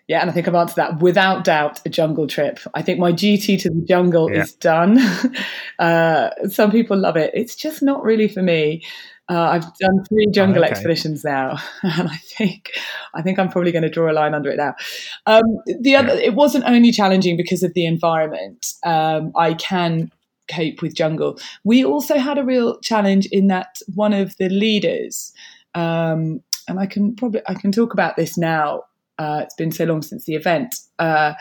yeah 0.08 0.20
and 0.20 0.28
i 0.28 0.32
think 0.32 0.48
i've 0.48 0.54
answered 0.54 0.76
that 0.76 1.00
without 1.00 1.44
doubt 1.44 1.80
a 1.84 1.88
jungle 1.88 2.26
trip. 2.26 2.58
I 2.74 2.82
think 2.82 2.98
my 2.98 3.12
duty 3.12 3.56
to 3.58 3.70
the 3.70 3.84
jungle 3.86 4.30
yeah. 4.30 4.42
is 4.42 4.54
done. 4.54 4.98
Uh, 5.76 6.30
some 6.48 6.70
people 6.70 6.96
love 6.96 7.16
it. 7.16 7.32
It's 7.34 7.56
just 7.56 7.82
not 7.82 8.04
really 8.04 8.28
for 8.28 8.42
me 8.42 8.84
uh, 9.28 9.40
I've 9.52 9.76
done 9.78 10.04
three 10.04 10.26
jungle 10.30 10.62
oh, 10.62 10.66
okay. 10.66 10.72
expeditions 10.72 11.24
now, 11.24 11.56
and 11.82 12.08
I 12.08 12.16
think 12.16 12.72
I 13.14 13.22
think 13.22 13.38
I'm 13.38 13.48
probably 13.48 13.72
going 13.72 13.82
to 13.82 13.88
draw 13.88 14.10
a 14.10 14.12
line 14.12 14.34
under 14.34 14.50
it 14.50 14.56
now. 14.56 14.74
Um, 15.26 15.44
the 15.80 15.96
other, 15.96 16.12
it 16.12 16.34
wasn't 16.34 16.64
only 16.66 16.92
challenging 16.92 17.36
because 17.36 17.62
of 17.62 17.72
the 17.74 17.86
environment. 17.86 18.74
Um, 18.84 19.32
I 19.34 19.54
can 19.54 20.12
cope 20.48 20.82
with 20.82 20.94
jungle. 20.94 21.38
We 21.64 21.84
also 21.84 22.18
had 22.18 22.36
a 22.36 22.44
real 22.44 22.78
challenge 22.80 23.26
in 23.26 23.46
that 23.46 23.78
one 23.94 24.12
of 24.12 24.36
the 24.36 24.50
leaders, 24.50 25.32
um, 25.74 26.42
and 26.68 26.78
I 26.78 26.86
can 26.86 27.16
probably 27.16 27.40
I 27.46 27.54
can 27.54 27.72
talk 27.72 27.94
about 27.94 28.16
this 28.16 28.36
now. 28.36 28.82
Uh, 29.18 29.40
it's 29.44 29.54
been 29.54 29.72
so 29.72 29.84
long 29.84 30.02
since 30.02 30.26
the 30.26 30.34
event, 30.34 30.74
uh, 30.98 31.32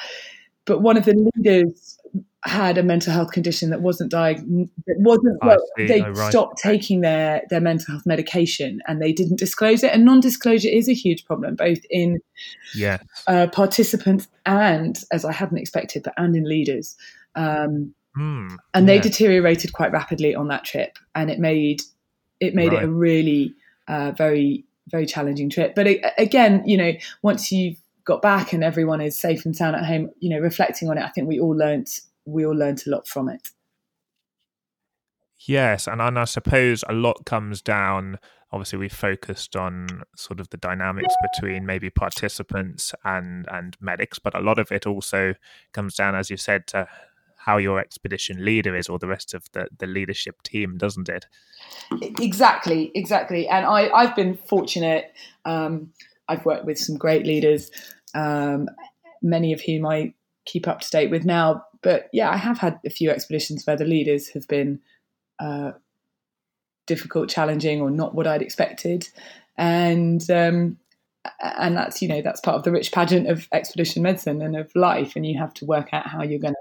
but 0.63 0.81
one 0.81 0.95
of 0.95 1.03
the 1.03 1.29
leaders 1.35 1.99
had 2.45 2.77
a 2.77 2.83
mental 2.83 3.13
health 3.13 3.31
condition 3.31 3.69
that 3.69 3.81
wasn't 3.81 4.11
diagnosed, 4.11 4.71
wasn't, 4.97 5.37
well, 5.43 5.57
they 5.77 6.01
oh, 6.01 6.11
right. 6.11 6.29
stopped 6.29 6.61
taking 6.61 7.01
their, 7.01 7.43
their 7.49 7.61
mental 7.61 7.93
health 7.93 8.05
medication 8.05 8.81
and 8.87 9.01
they 9.01 9.13
didn't 9.13 9.39
disclose 9.39 9.81
it. 9.81 9.93
And 9.93 10.03
non 10.03 10.19
disclosure 10.19 10.69
is 10.69 10.89
a 10.89 10.93
huge 10.93 11.25
problem, 11.25 11.55
both 11.55 11.79
in 11.89 12.19
yeah. 12.75 12.97
uh, 13.27 13.47
participants 13.47 14.27
and, 14.45 14.99
as 15.11 15.23
I 15.23 15.31
hadn't 15.31 15.57
expected, 15.57 16.03
but 16.03 16.13
and 16.17 16.35
in 16.35 16.43
leaders. 16.43 16.97
Um, 17.35 17.93
mm, 18.17 18.57
and 18.73 18.87
yeah. 18.87 18.93
they 18.93 18.99
deteriorated 18.99 19.71
quite 19.71 19.93
rapidly 19.93 20.35
on 20.35 20.49
that 20.49 20.65
trip. 20.65 20.99
And 21.15 21.31
it 21.31 21.39
made, 21.39 21.81
it 22.41 22.55
made 22.55 22.73
right. 22.73 22.83
it 22.83 22.85
a 22.85 22.89
really 22.89 23.55
uh, 23.87 24.11
very, 24.11 24.65
very 24.89 25.05
challenging 25.05 25.49
trip. 25.49 25.75
But 25.75 25.87
it, 25.87 26.05
again, 26.17 26.63
you 26.65 26.75
know, 26.75 26.91
once 27.21 27.53
you've 27.53 27.77
got 28.03 28.21
back 28.21 28.51
and 28.51 28.65
everyone 28.65 28.99
is 28.99 29.17
safe 29.17 29.45
and 29.45 29.55
sound 29.55 29.77
at 29.77 29.85
home, 29.85 30.09
you 30.19 30.29
know, 30.29 30.39
reflecting 30.39 30.89
on 30.89 30.97
it, 30.97 31.03
I 31.03 31.09
think 31.09 31.29
we 31.29 31.39
all 31.39 31.55
learned 31.55 31.87
we 32.25 32.45
all 32.45 32.55
learned 32.55 32.83
a 32.87 32.89
lot 32.89 33.07
from 33.07 33.29
it. 33.29 33.49
Yes, 35.45 35.87
and, 35.87 36.01
and 36.01 36.17
I 36.17 36.23
suppose 36.25 36.83
a 36.87 36.93
lot 36.93 37.25
comes 37.25 37.61
down. 37.61 38.19
Obviously, 38.51 38.79
we 38.79 38.89
focused 38.89 39.55
on 39.55 40.03
sort 40.15 40.39
of 40.39 40.49
the 40.49 40.57
dynamics 40.57 41.13
between 41.21 41.65
maybe 41.65 41.89
participants 41.89 42.93
and 43.03 43.45
and 43.51 43.75
medics, 43.81 44.19
but 44.19 44.35
a 44.35 44.41
lot 44.41 44.59
of 44.59 44.71
it 44.71 44.87
also 44.87 45.33
comes 45.73 45.95
down, 45.95 46.15
as 46.15 46.29
you 46.29 46.37
said, 46.37 46.67
to 46.67 46.87
how 47.35 47.57
your 47.57 47.79
expedition 47.79 48.45
leader 48.45 48.75
is, 48.75 48.87
or 48.87 48.99
the 48.99 49.07
rest 49.07 49.33
of 49.33 49.43
the 49.51 49.67
the 49.77 49.87
leadership 49.87 50.41
team, 50.43 50.77
doesn't 50.77 51.09
it? 51.09 51.25
Exactly, 52.21 52.91
exactly. 52.95 53.47
And 53.49 53.65
I 53.65 53.89
I've 53.89 54.15
been 54.15 54.35
fortunate. 54.35 55.11
Um, 55.43 55.91
I've 56.29 56.45
worked 56.45 56.65
with 56.65 56.77
some 56.77 56.95
great 56.97 57.25
leaders, 57.25 57.69
um, 58.15 58.69
many 59.21 59.51
of 59.51 59.61
whom 59.61 59.85
I 59.85 60.13
keep 60.45 60.67
up 60.67 60.81
to 60.81 60.89
date 60.89 61.09
with 61.09 61.25
now 61.25 61.63
but 61.83 62.09
yeah, 62.13 62.31
I 62.31 62.37
have 62.37 62.57
had 62.57 62.79
a 62.85 62.89
few 62.89 63.11
expeditions 63.11 63.67
where 63.67 63.75
the 63.75 63.85
leaders 63.85 64.29
have 64.29 64.47
been 64.47 64.79
uh, 65.39 65.73
difficult, 66.87 67.29
challenging, 67.29 67.81
or 67.81 67.91
not 67.91 68.15
what 68.15 68.25
I'd 68.25 68.41
expected, 68.41 69.07
and 69.57 70.27
um, 70.31 70.77
and 71.41 71.77
that's 71.77 72.01
you 72.01 72.07
know 72.07 72.21
that's 72.21 72.39
part 72.39 72.55
of 72.55 72.63
the 72.63 72.71
rich 72.71 72.91
pageant 72.91 73.29
of 73.29 73.47
expedition 73.51 74.01
medicine 74.01 74.41
and 74.41 74.55
of 74.55 74.71
life, 74.75 75.15
and 75.15 75.25
you 75.25 75.37
have 75.37 75.53
to 75.55 75.65
work 75.65 75.89
out 75.93 76.07
how 76.07 76.23
you're 76.23 76.39
going 76.39 76.55
to. 76.55 76.59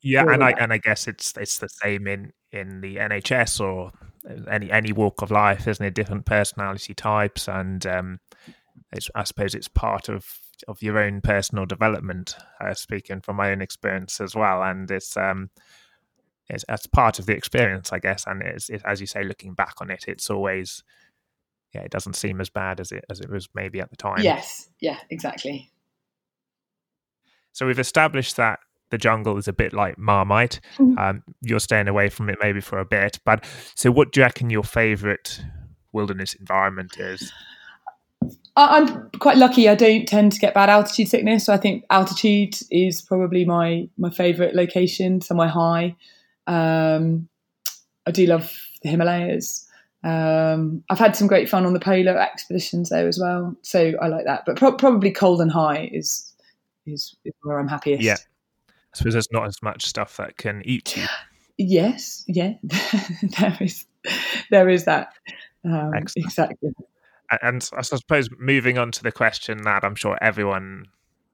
Yeah, 0.00 0.24
and 0.28 0.42
I 0.42 0.52
and 0.52 0.72
I 0.72 0.78
guess 0.78 1.06
it's 1.06 1.34
it's 1.36 1.58
the 1.58 1.68
same 1.68 2.08
in 2.08 2.32
in 2.50 2.80
the 2.80 2.96
NHS 2.96 3.60
or 3.60 3.92
any 4.50 4.72
any 4.72 4.92
walk 4.92 5.20
of 5.20 5.30
life, 5.30 5.68
isn't 5.68 5.84
it? 5.84 5.94
Different 5.94 6.24
personality 6.24 6.94
types, 6.94 7.46
and 7.46 7.86
um, 7.86 8.20
I 9.14 9.24
suppose 9.24 9.54
it's 9.54 9.68
part 9.68 10.08
of 10.08 10.26
of 10.68 10.82
your 10.82 10.98
own 10.98 11.20
personal 11.20 11.66
development. 11.66 12.36
Uh, 12.60 12.74
speaking 12.74 13.20
from 13.20 13.36
my 13.36 13.50
own 13.50 13.62
experience 13.62 14.20
as 14.20 14.34
well, 14.34 14.62
and 14.62 14.90
it's 14.90 15.16
um, 15.16 15.50
it's 16.48 16.64
as 16.64 16.86
part 16.86 17.18
of 17.18 17.26
the 17.26 17.34
experience, 17.34 17.92
I 17.92 17.98
guess. 17.98 18.26
And 18.26 18.42
it's, 18.42 18.68
it, 18.68 18.82
as 18.84 19.00
you 19.00 19.06
say, 19.06 19.24
looking 19.24 19.54
back 19.54 19.76
on 19.80 19.90
it, 19.90 20.04
it's 20.06 20.30
always 20.30 20.82
yeah, 21.74 21.80
it 21.82 21.90
doesn't 21.90 22.16
seem 22.16 22.40
as 22.40 22.50
bad 22.50 22.80
as 22.80 22.92
it 22.92 23.04
as 23.10 23.20
it 23.20 23.30
was 23.30 23.48
maybe 23.54 23.80
at 23.80 23.90
the 23.90 23.96
time. 23.96 24.20
Yes, 24.20 24.68
yeah, 24.80 24.98
exactly. 25.10 25.70
So 27.52 27.66
we've 27.66 27.78
established 27.78 28.36
that 28.36 28.60
the 28.90 28.98
jungle 28.98 29.38
is 29.38 29.48
a 29.48 29.52
bit 29.52 29.72
like 29.72 29.98
Marmite. 29.98 30.60
Mm-hmm. 30.76 30.98
Um, 30.98 31.22
you're 31.40 31.60
staying 31.60 31.88
away 31.88 32.08
from 32.10 32.28
it 32.28 32.38
maybe 32.42 32.60
for 32.60 32.78
a 32.78 32.84
bit, 32.84 33.18
but 33.24 33.44
so 33.74 33.90
what 33.90 34.12
do 34.12 34.20
you 34.20 34.24
reckon 34.24 34.50
your 34.50 34.64
favourite 34.64 35.42
wilderness 35.92 36.34
environment 36.34 36.98
is? 36.98 37.32
I'm 38.56 39.10
quite 39.18 39.38
lucky. 39.38 39.68
I 39.68 39.74
don't 39.74 40.06
tend 40.06 40.32
to 40.32 40.38
get 40.38 40.52
bad 40.52 40.68
altitude 40.68 41.08
sickness, 41.08 41.46
so 41.46 41.54
I 41.54 41.56
think 41.56 41.84
altitude 41.90 42.56
is 42.70 43.00
probably 43.00 43.44
my 43.44 43.88
my 43.96 44.10
favourite 44.10 44.54
location, 44.54 45.20
somewhere 45.20 45.48
high. 45.48 45.96
Um, 46.46 47.28
I 48.06 48.10
do 48.10 48.26
love 48.26 48.52
the 48.82 48.90
Himalayas. 48.90 49.66
Um, 50.04 50.82
I've 50.90 50.98
had 50.98 51.16
some 51.16 51.28
great 51.28 51.48
fun 51.48 51.64
on 51.64 51.72
the 51.72 51.80
polar 51.80 52.18
expeditions 52.18 52.90
there 52.90 53.08
as 53.08 53.18
well, 53.18 53.56
so 53.62 53.92
I 54.02 54.08
like 54.08 54.26
that. 54.26 54.42
But 54.44 54.56
pro- 54.56 54.76
probably 54.76 55.12
cold 55.12 55.40
and 55.40 55.50
high 55.50 55.88
is, 55.92 56.34
is 56.84 57.16
is 57.24 57.32
where 57.42 57.58
I'm 57.58 57.68
happiest. 57.68 58.02
Yeah, 58.02 58.16
I 58.68 58.72
suppose 58.96 59.14
there's 59.14 59.32
not 59.32 59.46
as 59.46 59.62
much 59.62 59.86
stuff 59.86 60.18
that 60.18 60.36
can 60.36 60.60
eat 60.66 60.96
you. 60.96 61.06
Yes, 61.56 62.24
yeah, 62.28 62.54
there 63.38 63.56
is 63.60 63.86
there 64.50 64.68
is 64.68 64.84
that 64.84 65.14
um, 65.64 65.94
exactly. 65.94 66.70
And 67.40 67.68
I 67.76 67.82
suppose 67.82 68.28
moving 68.38 68.78
on 68.78 68.92
to 68.92 69.02
the 69.02 69.12
question 69.12 69.62
that 69.62 69.84
I'm 69.84 69.94
sure 69.94 70.18
everyone 70.20 70.86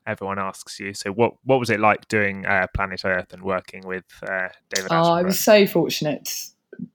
everyone 0.08 0.38
asks 0.38 0.80
you. 0.80 0.94
So, 0.94 1.12
what 1.12 1.34
what 1.44 1.60
was 1.60 1.70
it 1.70 1.78
like 1.78 2.08
doing 2.08 2.46
uh, 2.46 2.66
Planet 2.74 3.02
Earth 3.04 3.32
and 3.32 3.42
working 3.42 3.86
with 3.86 4.04
uh, 4.22 4.48
David? 4.70 4.90
Oh, 4.90 5.12
I 5.12 5.22
was 5.22 5.38
so 5.38 5.66
fortunate, 5.66 6.48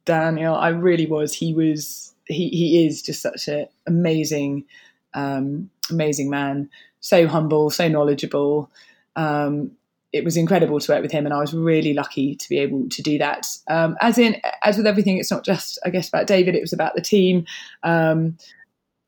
Daniel. 0.06 0.56
I 0.56 0.70
really 0.70 1.06
was. 1.06 1.34
He 1.34 1.54
was. 1.54 2.14
He 2.26 2.50
he 2.50 2.86
is 2.86 3.02
just 3.02 3.22
such 3.22 3.48
an 3.48 3.68
amazing, 3.86 4.66
um, 5.14 5.70
amazing 5.90 6.30
man. 6.30 6.70
So 7.00 7.28
humble, 7.28 7.70
so 7.70 7.88
knowledgeable. 7.88 8.72
Um, 9.16 9.72
it 10.14 10.24
was 10.24 10.38
incredible 10.38 10.80
to 10.80 10.92
work 10.92 11.02
with 11.02 11.12
him, 11.12 11.26
and 11.26 11.34
I 11.34 11.40
was 11.40 11.54
really 11.54 11.94
lucky 11.94 12.36
to 12.36 12.50
be 12.50 12.60
able 12.60 12.88
to 12.88 13.02
do 13.02 13.18
that. 13.18 13.48
Um, 13.68 13.98
as 14.00 14.18
in, 14.18 14.40
as 14.64 14.78
with 14.78 14.86
everything, 14.86 15.18
it's 15.18 15.32
not 15.32 15.44
just, 15.44 15.80
I 15.86 15.90
guess, 15.90 16.08
about 16.08 16.28
David. 16.28 16.56
It 16.56 16.62
was 16.62 16.72
about 16.72 16.96
the 16.96 17.02
team. 17.02 17.46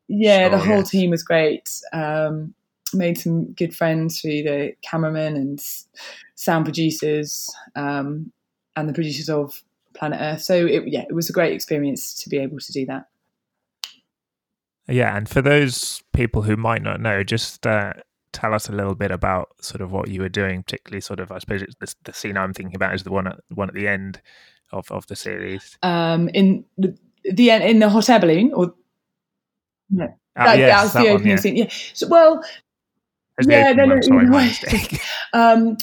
Yeah, 0.08 0.48
sure, 0.48 0.50
the 0.50 0.64
whole 0.64 0.78
yes. 0.78 0.90
team 0.90 1.10
was 1.10 1.22
great. 1.22 1.70
Um, 1.92 2.54
made 2.94 3.18
some 3.18 3.52
good 3.52 3.74
friends 3.74 4.20
through 4.20 4.42
the 4.42 4.72
cameraman 4.82 5.36
and 5.36 5.60
sound 6.34 6.64
producers 6.64 7.54
um, 7.74 8.32
and 8.76 8.88
the 8.88 8.92
producers 8.92 9.28
of 9.28 9.62
Planet 9.94 10.20
Earth. 10.20 10.42
So 10.42 10.54
it, 10.66 10.84
yeah, 10.86 11.04
it 11.08 11.14
was 11.14 11.28
a 11.28 11.32
great 11.32 11.52
experience 11.52 12.14
to 12.22 12.28
be 12.28 12.38
able 12.38 12.58
to 12.58 12.72
do 12.72 12.86
that. 12.86 13.08
Yeah, 14.88 15.16
and 15.16 15.28
for 15.28 15.42
those 15.42 16.02
people 16.12 16.42
who 16.42 16.56
might 16.56 16.82
not 16.82 17.00
know, 17.00 17.24
just 17.24 17.66
uh, 17.66 17.94
tell 18.32 18.54
us 18.54 18.68
a 18.68 18.72
little 18.72 18.94
bit 18.94 19.10
about 19.10 19.48
sort 19.60 19.80
of 19.80 19.90
what 19.90 20.08
you 20.08 20.20
were 20.20 20.28
doing, 20.28 20.62
particularly 20.62 21.00
sort 21.00 21.18
of 21.18 21.32
I 21.32 21.38
suppose 21.38 21.62
it's 21.62 21.74
the, 21.80 21.92
the 22.04 22.12
scene 22.12 22.36
I'm 22.36 22.54
thinking 22.54 22.76
about 22.76 22.94
is 22.94 23.02
the 23.02 23.10
one 23.10 23.26
at 23.26 23.40
one 23.48 23.68
at 23.68 23.74
the 23.74 23.88
end 23.88 24.20
of, 24.70 24.90
of 24.92 25.06
the 25.08 25.16
series. 25.16 25.76
Um, 25.82 26.28
in 26.28 26.64
the, 26.78 26.96
the 27.24 27.50
in 27.50 27.80
the 27.80 27.88
hot 27.88 28.08
air 28.08 28.20
balloon, 28.20 28.52
or 28.52 28.74
no, 29.90 30.04
uh, 30.04 30.44
that, 30.44 30.58
yes, 30.58 30.70
that 30.70 30.82
was 30.82 30.92
that 30.92 31.00
the 31.00 31.06
one, 31.06 31.14
opening 31.14 31.30
yeah. 31.30 31.36
scene. 31.36 31.56
Yeah. 31.56 31.68
So, 31.94 32.08
well, 32.08 32.44
yeah, 33.42 33.72
no, 33.72 33.84
no, 33.84 34.00
sorry, 34.00 34.26
my 34.28 34.54
um, 35.32 35.76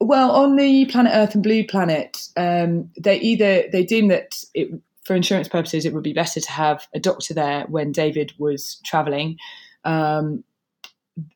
well, 0.00 0.32
on 0.32 0.56
the 0.56 0.86
Planet 0.86 1.12
Earth 1.14 1.34
and 1.34 1.42
Blue 1.42 1.64
Planet, 1.66 2.28
um, 2.36 2.90
they 2.98 3.18
either 3.20 3.64
they 3.70 3.84
deemed 3.84 4.10
that 4.10 4.42
it, 4.54 4.70
for 5.04 5.14
insurance 5.14 5.48
purposes 5.48 5.84
it 5.84 5.92
would 5.92 6.02
be 6.02 6.12
better 6.12 6.40
to 6.40 6.52
have 6.52 6.86
a 6.94 7.00
doctor 7.00 7.34
there 7.34 7.64
when 7.68 7.92
David 7.92 8.32
was 8.38 8.80
travelling. 8.84 9.38
Um, 9.84 10.44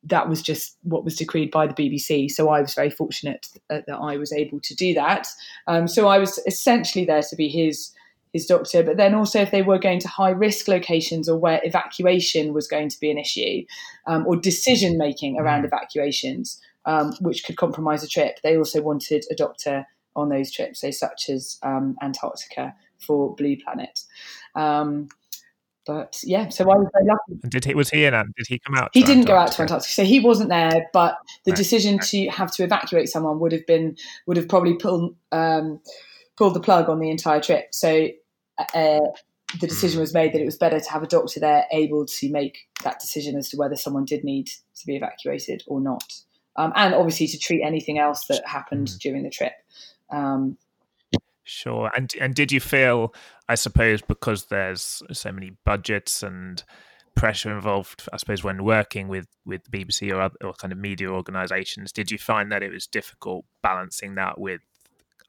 that 0.05 0.29
was 0.29 0.41
just 0.41 0.77
what 0.83 1.05
was 1.05 1.17
decreed 1.17 1.51
by 1.51 1.67
the 1.67 1.75
BBC. 1.75 2.31
So 2.31 2.49
I 2.49 2.61
was 2.61 2.75
very 2.75 2.91
fortunate 2.91 3.47
that, 3.69 3.87
that 3.87 3.97
I 3.97 4.17
was 4.17 4.33
able 4.33 4.59
to 4.61 4.75
do 4.75 4.95
that. 4.95 5.29
Um, 5.67 5.87
so 5.87 6.09
I 6.09 6.19
was 6.19 6.41
essentially 6.47 7.05
there 7.05 7.23
to 7.23 7.37
be 7.37 7.49
his 7.49 7.93
his 8.37 8.47
doctor. 8.47 8.83
But 8.83 8.97
then 8.97 9.15
also, 9.15 9.41
if 9.41 9.51
they 9.51 9.63
were 9.63 9.79
going 9.79 10.01
to 10.01 10.09
high 10.09 10.31
risk 10.31 10.69
locations 10.69 11.29
or 11.29 11.39
where 11.39 11.61
evacuation 11.65 12.53
was 12.53 12.69
going 12.69 12.89
to 12.91 13.01
be 13.01 13.11
an 13.11 13.19
issue, 13.19 13.65
um, 14.07 14.27
or 14.27 14.37
decision 14.37 14.99
making 14.99 15.39
around 15.39 15.63
mm. 15.63 15.67
evacuations, 15.67 16.61
um, 16.85 17.13
which 17.21 17.45
could 17.45 17.57
compromise 17.57 18.05
a 18.05 18.09
trip, 18.09 18.39
they 18.43 18.57
also 18.57 18.81
wanted 18.83 19.25
a 19.31 19.35
doctor 19.35 19.87
on 20.15 20.29
those 20.29 20.51
trips, 20.51 20.81
so 20.81 20.91
such 20.91 21.29
as 21.29 21.59
um, 21.63 21.97
Antarctica 22.03 22.75
for 22.99 23.35
Blue 23.35 23.57
Planet. 23.63 24.01
Um, 24.55 25.09
but 25.87 26.19
yeah, 26.25 26.49
so 26.49 26.65
I 26.65 26.77
was 26.77 26.89
very 26.93 27.07
lucky. 27.07 27.41
And 27.43 27.53
did 27.53 27.65
he 27.65 27.75
was 27.75 27.91
he 27.91 28.05
in? 28.05 28.13
Did 28.13 28.47
he 28.49 28.59
come 28.59 28.75
out? 28.75 28.91
He 28.93 29.03
didn't 29.03 29.29
Antarctica? 29.29 29.33
go 29.33 29.39
out 29.39 29.53
to 29.53 29.63
Antarctica, 29.63 29.93
so 29.93 30.05
he 30.05 30.21
wasn't 30.21 30.51
there. 30.51 30.89
But 30.93 31.17
the 31.45 31.53
decision 31.53 31.99
to 32.01 32.27
have 32.27 32.51
to 32.53 32.65
evacuate 32.65 33.09
someone 33.09 33.39
would 33.39 33.53
have 33.53 33.67
been 33.67 33.97
would 34.27 34.37
have 34.37 34.49
probably 34.49 34.75
pulled 34.75 35.15
um, 35.31 35.81
pulled 36.37 36.55
the 36.55 36.61
plug 36.61 36.89
on 36.89 36.99
the 36.99 37.11
entire 37.11 37.41
trip. 37.41 37.69
So 37.73 38.09
uh, 38.59 39.01
the 39.61 39.67
decision 39.67 40.01
was 40.01 40.13
made 40.13 40.33
that 40.33 40.41
it 40.41 40.47
was 40.47 40.57
better 40.57 40.81
to 40.81 40.91
have 40.91 41.03
a 41.03 41.07
doctor 41.07 41.41
there 41.41 41.67
able 41.73 42.05
to 42.07 42.31
make 42.31 42.69
that 42.83 42.99
decision 43.01 43.37
as 43.37 43.49
to 43.51 43.57
whether 43.57 43.77
someone 43.77 44.05
did 44.05 44.25
need 44.25 44.47
to 44.47 44.87
be 44.87 44.97
evacuated 44.97 45.63
or 45.67 45.81
not, 45.81 46.13
um, 46.57 46.73
and 46.75 46.95
obviously 46.95 47.27
to 47.29 47.39
treat 47.39 47.63
anything 47.63 47.99
else 47.99 48.27
that 48.27 48.47
happened 48.47 48.89
mm. 48.89 48.99
during 48.99 49.23
the 49.23 49.31
trip. 49.31 49.53
Um, 50.11 50.59
Sure. 51.49 51.93
And 51.95 52.13
and 52.21 52.35
did 52.35 52.51
you 52.51 52.59
feel, 52.59 53.15
I 53.49 53.55
suppose, 53.55 54.03
because 54.03 54.47
there's 54.47 55.01
so 55.13 55.31
many 55.31 55.53
budgets 55.65 56.25
and 56.25 56.61
pressure 57.15 57.55
involved, 57.55 58.09
I 58.13 58.17
suppose, 58.17 58.43
when 58.43 58.65
working 58.65 59.07
with 59.07 59.29
with 59.45 59.71
BBC 59.71 60.13
or 60.13 60.23
other 60.23 60.35
or 60.43 60.55
kind 60.55 60.73
of 60.73 60.79
media 60.79 61.09
organisations, 61.09 61.93
did 61.93 62.11
you 62.11 62.19
find 62.19 62.51
that 62.51 62.65
it 62.65 62.73
was 62.73 62.89
difficult 62.89 63.45
balancing 63.63 64.17
that 64.17 64.41
with 64.41 64.61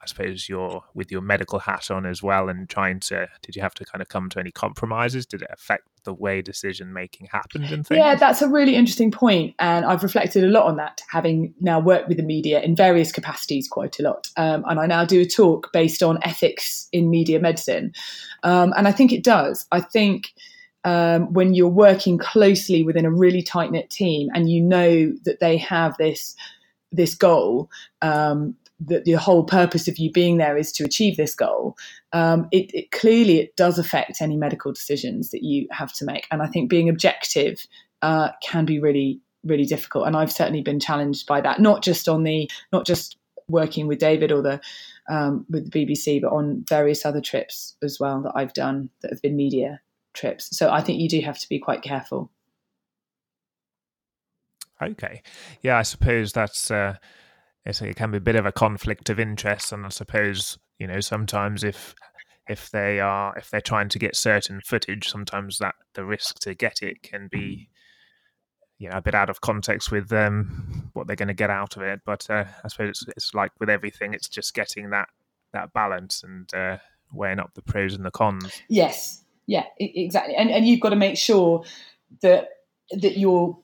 I 0.01 0.05
suppose 0.05 0.47
your 0.47 0.83
with 0.93 1.11
your 1.11 1.21
medical 1.21 1.59
hat 1.59 1.89
on 1.91 2.05
as 2.05 2.23
well 2.23 2.49
and 2.49 2.69
trying 2.69 2.99
to 3.01 3.27
did 3.41 3.55
you 3.55 3.61
have 3.61 3.73
to 3.75 3.85
kind 3.85 4.01
of 4.01 4.09
come 4.09 4.29
to 4.29 4.39
any 4.39 4.51
compromises? 4.51 5.25
Did 5.25 5.41
it 5.41 5.49
affect 5.51 5.87
the 6.03 6.13
way 6.13 6.41
decision 6.41 6.93
making 6.93 7.27
happened 7.31 7.65
and 7.65 7.85
things? 7.85 7.97
yeah 7.97 8.15
that's 8.15 8.41
a 8.41 8.47
really 8.47 8.75
interesting 8.75 9.11
point 9.11 9.53
and 9.59 9.83
i've 9.83 10.03
reflected 10.03 10.41
a 10.41 10.47
lot 10.47 10.63
on 10.63 10.77
that 10.77 11.01
having 11.09 11.53
now 11.59 11.81
worked 11.81 12.07
with 12.07 12.15
the 12.15 12.23
media 12.23 12.61
in 12.61 12.77
various 12.77 13.11
capacities 13.11 13.67
quite 13.67 13.99
a 13.99 14.03
lot 14.03 14.29
um, 14.37 14.63
and 14.69 14.79
i 14.79 14.85
now 14.85 15.03
do 15.03 15.19
a 15.19 15.25
talk 15.25 15.69
based 15.73 16.01
on 16.01 16.17
ethics 16.21 16.87
in 16.93 17.09
media 17.09 17.41
medicine 17.41 17.91
um, 18.43 18.73
and 18.77 18.87
i 18.87 18.91
think 18.93 19.11
it 19.11 19.21
does. 19.21 19.65
I 19.71 19.81
think 19.81 20.33
um, 20.83 21.33
when 21.33 21.53
you're 21.53 21.67
working 21.67 22.17
closely 22.17 22.83
within 22.83 23.05
a 23.05 23.11
really 23.11 23.41
tight 23.41 23.71
knit 23.71 23.89
team 23.89 24.29
and 24.33 24.49
you 24.49 24.61
know 24.61 25.13
that 25.25 25.39
they 25.39 25.57
have 25.57 25.97
this 25.97 26.35
this 26.91 27.13
goal 27.13 27.69
um, 28.01 28.55
that 28.79 29.05
the 29.05 29.13
whole 29.13 29.43
purpose 29.43 29.87
of 29.87 29.97
you 29.97 30.11
being 30.11 30.37
there 30.37 30.57
is 30.57 30.71
to 30.73 30.83
achieve 30.83 31.17
this 31.17 31.33
goal, 31.33 31.75
um, 32.13 32.47
it, 32.51 32.69
it, 32.73 32.91
clearly 32.91 33.39
it 33.39 33.55
does 33.55 33.79
affect 33.79 34.21
any 34.21 34.37
medical 34.37 34.71
decisions 34.71 35.31
that 35.31 35.43
you 35.43 35.67
have 35.71 35.91
to 35.93 36.05
make. 36.05 36.27
And 36.29 36.41
I 36.41 36.47
think 36.47 36.69
being 36.69 36.89
objective 36.89 37.65
uh, 38.01 38.29
can 38.43 38.65
be 38.65 38.79
really 38.79 39.19
really 39.43 39.65
difficult. 39.65 40.07
And 40.07 40.15
I've 40.15 40.31
certainly 40.31 40.61
been 40.61 40.79
challenged 40.79 41.25
by 41.25 41.41
that, 41.41 41.59
not 41.59 41.81
just 41.81 42.09
on 42.09 42.23
the 42.23 42.49
not 42.71 42.85
just 42.85 43.17
working 43.47 43.87
with 43.87 43.99
David 43.99 44.31
or 44.31 44.41
the 44.41 44.59
um, 45.09 45.45
with 45.49 45.71
the 45.71 45.85
BBC, 45.85 46.21
but 46.21 46.33
on 46.33 46.65
various 46.67 47.05
other 47.05 47.21
trips 47.21 47.75
as 47.81 47.99
well 47.99 48.21
that 48.21 48.33
I've 48.35 48.53
done 48.53 48.89
that 49.01 49.11
have 49.11 49.21
been 49.21 49.35
media 49.35 49.79
trips. 50.13 50.55
So 50.57 50.69
I 50.69 50.81
think 50.81 50.99
you 50.99 51.07
do 51.07 51.21
have 51.21 51.39
to 51.39 51.49
be 51.49 51.59
quite 51.59 51.81
careful. 51.81 52.29
Okay, 54.81 55.23
yeah, 55.61 55.77
I 55.77 55.83
suppose 55.83 56.33
that's. 56.33 56.69
Uh 56.69 56.95
it 57.67 57.95
can 57.95 58.11
be 58.11 58.17
a 58.17 58.21
bit 58.21 58.35
of 58.35 58.45
a 58.45 58.51
conflict 58.51 59.09
of 59.09 59.19
interest, 59.19 59.71
and 59.71 59.85
I 59.85 59.89
suppose 59.89 60.57
you 60.79 60.87
know 60.87 60.99
sometimes 60.99 61.63
if 61.63 61.95
if 62.47 62.69
they 62.71 62.99
are 62.99 63.35
if 63.37 63.49
they're 63.49 63.61
trying 63.61 63.89
to 63.89 63.99
get 63.99 64.15
certain 64.15 64.61
footage, 64.61 65.09
sometimes 65.09 65.57
that 65.59 65.75
the 65.93 66.05
risk 66.05 66.39
to 66.39 66.53
get 66.53 66.81
it 66.81 67.03
can 67.03 67.27
be 67.27 67.69
you 68.79 68.89
know 68.89 68.97
a 68.97 69.01
bit 69.01 69.15
out 69.15 69.29
of 69.29 69.41
context 69.41 69.91
with 69.91 70.11
um, 70.13 70.89
what 70.93 71.07
they're 71.07 71.15
going 71.15 71.27
to 71.27 71.33
get 71.33 71.49
out 71.49 71.75
of 71.77 71.83
it. 71.83 72.01
But 72.05 72.29
uh, 72.29 72.45
I 72.63 72.67
suppose 72.67 72.89
it's, 72.89 73.05
it's, 73.17 73.33
like 73.33 73.51
with 73.59 73.69
everything, 73.69 74.13
it's 74.13 74.29
just 74.29 74.53
getting 74.53 74.91
that 74.91 75.09
that 75.53 75.73
balance 75.73 76.23
and 76.23 76.51
uh, 76.53 76.77
weighing 77.11 77.39
up 77.39 77.53
the 77.53 77.61
pros 77.61 77.95
and 77.95 78.05
the 78.05 78.11
cons. 78.11 78.61
Yes, 78.69 79.23
yeah, 79.45 79.65
exactly, 79.79 80.35
and 80.35 80.49
and 80.49 80.67
you've 80.67 80.81
got 80.81 80.89
to 80.89 80.95
make 80.95 81.17
sure 81.17 81.63
that 82.21 82.49
that 82.91 83.17
you're 83.17 83.57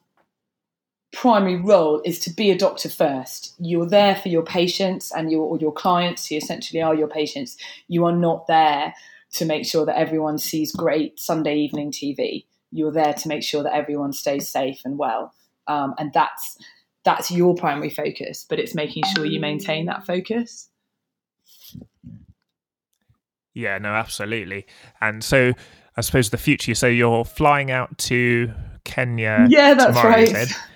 primary 1.13 1.55
role 1.55 2.01
is 2.03 2.19
to 2.19 2.31
be 2.31 2.51
a 2.51 2.57
doctor 2.57 2.89
first. 2.89 3.53
You're 3.59 3.87
there 3.87 4.15
for 4.15 4.29
your 4.29 4.43
patients 4.43 5.11
and 5.11 5.31
your 5.31 5.43
or 5.43 5.57
your 5.57 5.71
clients, 5.71 6.27
who 6.27 6.35
essentially 6.35 6.81
are 6.81 6.95
your 6.95 7.07
patients. 7.07 7.55
You 7.87 8.05
are 8.05 8.15
not 8.15 8.47
there 8.47 8.93
to 9.33 9.45
make 9.45 9.65
sure 9.65 9.85
that 9.85 9.97
everyone 9.97 10.37
sees 10.37 10.71
great 10.71 11.19
Sunday 11.19 11.55
evening 11.55 11.91
TV. 11.91 12.45
You're 12.71 12.91
there 12.91 13.13
to 13.13 13.27
make 13.27 13.43
sure 13.43 13.63
that 13.63 13.73
everyone 13.73 14.11
stays 14.11 14.49
safe 14.49 14.81
and 14.83 14.97
well, 14.97 15.33
um, 15.67 15.93
and 15.97 16.11
that's 16.13 16.57
that's 17.05 17.31
your 17.31 17.55
primary 17.55 17.91
focus. 17.91 18.45
But 18.49 18.59
it's 18.59 18.75
making 18.75 19.03
sure 19.15 19.25
you 19.25 19.39
maintain 19.39 19.85
that 19.85 20.05
focus. 20.05 20.69
Yeah, 23.53 23.77
no, 23.77 23.89
absolutely. 23.89 24.65
And 24.99 25.23
so, 25.23 25.53
I 25.95 26.01
suppose 26.01 26.31
the 26.31 26.39
future. 26.39 26.73
So 26.73 26.87
you're 26.87 27.23
flying 27.23 27.69
out 27.69 27.95
to 27.99 28.51
Kenya. 28.83 29.45
Yeah, 29.47 29.75
that's 29.75 30.03
right. 30.03 30.51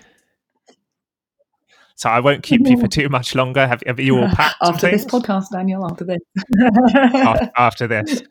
So 1.98 2.12
I 2.12 2.20
won't 2.20 2.44
keep 2.44 2.62
you 2.68 2.80
for 2.80 2.88
too 2.88 3.10
much 3.10 3.34
longer. 3.34 3.66
Have, 3.66 3.82
have 3.88 4.00
you 4.00 4.20
all 4.20 4.30
packed? 4.30 4.58
after 4.62 4.92
this 4.92 5.04
podcast, 5.04 5.46
Daniel, 5.52 5.84
after 5.84 6.06
this. 6.06 6.20
after, 7.16 7.52
after, 7.58 7.88
this. 7.88 8.22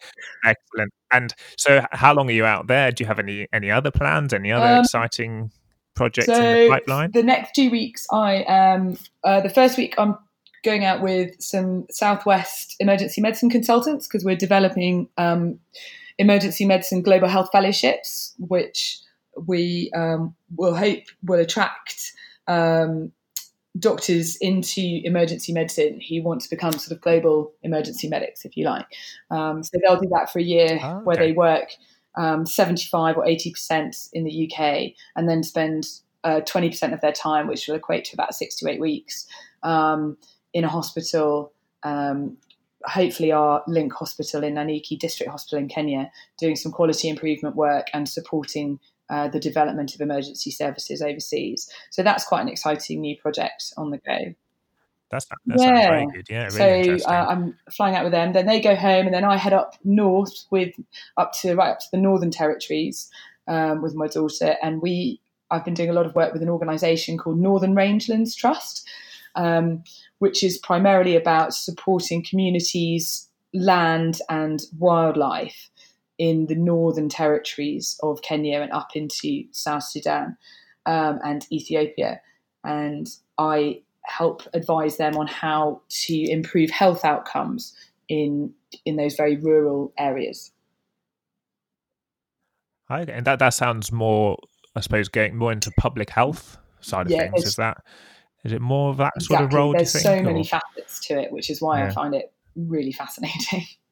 Excellent. 0.45 0.93
And 1.11 1.35
so 1.59 1.85
how 1.91 2.15
long 2.15 2.29
are 2.29 2.33
you 2.33 2.45
out 2.45 2.69
there? 2.69 2.93
Do 2.93 3.03
you 3.03 3.09
have 3.09 3.19
any 3.19 3.49
any 3.53 3.69
other 3.69 3.91
plans, 3.91 4.33
any 4.33 4.53
other 4.53 4.77
um, 4.77 4.85
exciting 4.85 5.51
projects 5.97 6.29
so 6.29 6.35
in 6.35 6.63
the 6.63 6.69
pipeline? 6.69 7.11
The 7.11 7.25
next 7.25 7.57
two 7.57 7.69
weeks, 7.69 8.07
I 8.13 8.45
um 8.45 8.99
uh, 9.25 9.41
the 9.41 9.51
first 9.51 9.77
week 9.77 9.97
I'm 9.99 10.17
going 10.65 10.85
out 10.85 11.03
with 11.03 11.35
some 11.43 11.87
Southwest 11.91 12.77
emergency 12.79 13.21
medicine 13.21 13.51
consultants 13.51 14.07
because 14.07 14.25
we're 14.25 14.37
developing 14.37 15.09
um, 15.19 15.59
emergency 16.19 16.67
medicine 16.67 17.03
global 17.03 17.27
health 17.27 17.49
fellowships, 17.51 18.33
which 18.39 19.01
we 19.45 19.91
um, 19.97 20.37
will 20.57 20.77
hope 20.77 21.03
will 21.25 21.41
attract 21.41 22.13
um, 22.47 23.11
doctors 23.79 24.37
into 24.37 25.01
emergency 25.05 25.53
medicine 25.53 26.01
who 26.09 26.23
want 26.23 26.41
to 26.41 26.51
become 26.51 26.73
sort 26.73 26.97
of 26.97 27.01
global 27.01 27.53
emergency 27.63 28.09
medics, 28.09 28.45
if 28.45 28.57
you 28.57 28.65
like. 28.65 28.87
Um, 29.31 29.63
so 29.63 29.79
they'll 29.83 30.01
do 30.01 30.09
that 30.11 30.31
for 30.33 30.39
a 30.39 30.43
year 30.43 30.79
Oh, 30.83 31.01
where 31.01 31.17
they 31.17 31.33
work 31.33 31.71
um, 32.17 32.47
75 32.47 33.17
or 33.17 33.25
80% 33.25 34.09
in 34.13 34.25
the 34.25 34.51
UK 34.51 34.93
and 35.17 35.29
then 35.29 35.43
spend 35.43 35.87
uh, 36.25 36.41
20% 36.41 36.93
of 36.93 37.01
their 37.01 37.13
time, 37.13 37.47
which 37.47 37.69
will 37.69 37.77
equate 37.77 38.05
to 38.07 38.15
about 38.15 38.35
six 38.35 38.57
to 38.57 38.69
eight 38.69 38.81
weeks, 38.81 39.27
um, 39.63 40.17
in 40.55 40.65
a 40.65 40.69
hospital. 40.69 41.53
Um, 41.83 42.37
hopefully, 42.85 43.33
our 43.33 43.63
Link 43.67 43.93
Hospital 43.93 44.43
in 44.43 44.55
Nanyuki 44.55 44.99
District 44.99 45.31
Hospital 45.31 45.59
in 45.59 45.69
Kenya, 45.69 46.11
doing 46.39 46.57
some 46.57 46.73
quality 46.73 47.09
improvement 47.09 47.55
work 47.55 47.89
and 47.93 48.09
supporting 48.09 48.81
uh, 49.09 49.29
the 49.29 49.41
development 49.41 49.95
of 49.95 50.01
emergency 50.01 50.51
services 50.51 51.03
overseas. 51.03 51.71
So 51.91 52.03
that's 52.03 52.25
quite 52.25 52.43
an 52.43 52.49
exciting 52.49 53.01
new 53.01 53.17
project 53.17 53.73
on 53.77 53.91
the 53.91 53.99
go. 53.99 54.35
That's, 55.11 55.27
that 55.27 55.39
sounds 55.61 55.87
very 55.87 56.01
Yeah. 56.01 56.07
good. 56.13 56.27
Yeah, 56.29 56.49
really 56.53 56.99
so 56.99 57.09
uh, 57.09 57.27
I'm 57.29 57.57
flying 57.71 57.95
out 57.95 58.03
with 58.03 58.13
them. 58.13 58.33
Then 58.33 58.47
they 58.47 58.61
go 58.61 58.75
home, 58.75 59.07
and 59.07 59.15
then 59.15 59.25
I 59.25 59.37
head 59.37 59.53
up 59.53 59.77
north 59.85 60.47
with 60.51 60.75
up 61.17 61.33
to 61.43 61.55
right 61.55 61.71
up 61.71 61.79
to 61.81 61.87
the 61.93 61.99
Northern 61.99 62.31
Territories 62.31 63.09
um, 63.47 63.83
with 63.83 63.95
my 63.95 64.09
daughter, 64.09 64.57
and 64.63 64.83
we. 64.83 65.21
I've 65.49 65.65
been 65.65 65.75
doing 65.75 65.91
a 65.91 65.93
lot 65.93 66.07
of 66.07 66.17
work 66.17 66.33
with 66.33 66.43
an 66.43 66.49
organisation 66.49 67.17
called 67.17 67.39
Northern 67.39 67.77
Rangelands 67.77 68.35
Trust, 68.35 68.85
um, 69.37 69.85
which 70.19 70.43
is 70.43 70.59
primarily 70.59 71.15
about 71.15 71.55
supporting 71.55 72.25
communities, 72.29 73.29
land, 73.55 74.19
and 74.29 74.61
wildlife 74.77 75.71
in 76.19 76.47
the 76.47 76.55
northern 76.55 77.09
territories 77.09 77.99
of 78.03 78.23
Kenya 78.23 78.61
and 78.61 78.73
up 78.73 78.95
into 78.95 79.45
South 79.53 79.85
Sudan 79.85 80.37
um, 80.87 81.19
and 81.25 81.47
Ethiopia. 81.53 82.21
And 82.65 83.07
I 83.39 83.83
help 84.05 84.43
advise 84.55 84.97
them 84.97 85.17
on 85.17 85.27
how 85.27 85.83
to 85.89 86.31
improve 86.31 86.71
health 86.71 87.05
outcomes 87.05 87.75
in 88.09 88.53
in 88.85 88.97
those 88.97 89.15
very 89.17 89.37
rural 89.37 89.93
areas. 89.99 90.53
Okay, 92.91 93.13
and 93.13 93.27
that, 93.27 93.41
that 93.41 93.51
sounds 93.51 93.91
more, 93.91 94.39
I 94.77 94.81
suppose, 94.81 95.09
getting 95.09 95.37
more 95.37 95.51
into 95.51 95.73
public 95.77 96.09
health 96.11 96.57
side 96.81 97.07
of 97.07 97.13
Yeah, 97.13 97.31
things. 97.31 97.45
Is 97.45 97.57
that 97.57 97.79
is 98.45 98.53
it 98.53 98.61
more 98.61 98.91
of 98.91 98.97
that 98.99 99.21
sort 99.21 99.41
of 99.41 99.53
role? 99.53 99.73
There's 99.73 99.93
you 99.95 100.01
so 100.01 100.13
think, 100.15 100.25
many 100.27 100.41
or- 100.41 100.45
facets 100.45 101.01
to 101.09 101.21
it, 101.21 101.33
which 101.33 101.51
is 101.51 101.61
why 101.61 101.85
I 101.85 101.91
find 101.91 102.15
it 102.15 102.33
really 102.55 102.93
fascinating. 102.93 103.65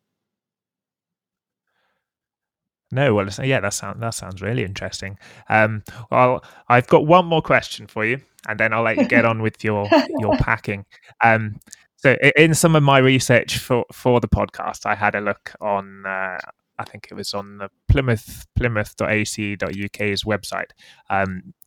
No, 2.95 3.13
well, 3.13 3.29
yeah, 3.43 3.59
that 3.59 3.75
sounds 3.75 3.99
that 4.01 4.15
sounds 4.15 4.41
really 4.41 4.63
interesting. 4.63 5.19
Um, 5.49 5.83
well, 6.13 6.45
I've 6.69 6.87
got 6.87 7.07
one 7.07 7.27
more 7.27 7.43
question 7.43 7.89
for 7.89 8.05
you, 8.05 8.21
and 8.49 8.59
then 8.59 8.73
I'll 8.73 8.85
let 8.85 8.97
you 8.97 9.09
get 9.09 9.25
on 9.25 9.43
with 9.43 9.65
your 9.65 9.89
your 10.21 10.37
packing. 10.37 10.87
Um, 11.23 11.59
so, 11.97 12.17
in 12.37 12.55
some 12.55 12.77
of 12.77 12.85
my 12.85 12.99
research 12.99 13.59
for 13.59 13.85
for 13.93 14.21
the 14.21 14.29
podcast, 14.29 14.87
I 14.87 14.95
had 14.95 15.17
a 15.17 15.21
look 15.21 15.53
on. 15.61 16.07
Uh, 16.07 16.39
I 16.79 16.85
think 16.85 17.09
it 17.11 17.15
was 17.15 17.35
on 17.35 17.59
the 17.59 17.69
Plymouth 17.89 18.47
Plymouth.ac.uk's 18.55 20.25
website, 20.25 20.71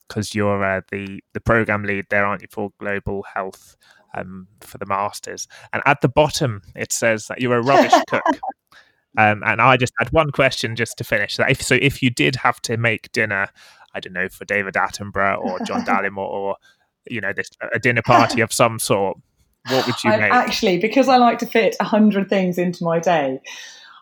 because 0.08 0.34
you're 0.34 0.63
uh, 0.63 0.82
the 0.92 1.22
the 1.34 1.42
program 1.42 1.84
lead 1.84 2.06
there, 2.10 2.26
aren't 2.26 2.42
you, 2.42 2.48
for 2.50 2.72
global 2.80 3.24
health 3.34 3.76
um, 4.16 4.48
for 4.62 4.78
the 4.78 4.86
masters? 4.86 5.46
And 5.74 5.84
at 5.86 6.00
the 6.00 6.10
bottom, 6.10 6.62
it 6.74 6.94
says 6.94 7.28
that 7.28 7.42
you're 7.42 7.58
a 7.58 7.63
rubbish 7.63 7.94
cook. 8.08 8.24
Um, 9.18 9.44
and 9.46 9.62
I 9.62 9.78
just 9.78 9.94
had 10.00 10.10
one 10.12 10.32
question 10.32 10.76
just 10.76 10.98
to 11.00 11.04
finish. 11.04 11.38
That 11.38 11.52
if 11.52 11.62
so, 11.62 11.76
if 11.76 12.02
you 12.02 12.10
did 12.10 12.38
have 12.38 12.62
to 12.62 12.78
make 12.78 13.12
dinner, 13.12 13.48
I 13.94 14.00
don't 14.00 14.14
know, 14.14 14.30
for 14.30 14.46
David 14.46 14.76
Attenborough 14.76 15.40
or 15.40 15.60
John 15.62 15.82
Dallimore 15.86 16.18
or 16.18 16.56
you 17.10 17.22
know, 17.22 17.34
this 17.34 17.50
a 17.74 17.80
dinner 17.80 18.02
party 18.02 18.42
of 18.42 18.54
some 18.54 18.80
sort, 18.80 19.18
what 19.70 19.86
would 19.86 20.04
you 20.04 20.12
I've 20.12 20.20
make? 20.20 20.32
actually, 20.32 20.78
because 20.78 21.08
I 21.08 21.18
like 21.18 21.40
to 21.40 21.46
fit 21.46 21.76
a 21.80 21.84
hundred 21.84 22.30
things 22.30 22.58
into 22.58 22.84
my 22.84 23.00
day, 23.00 23.40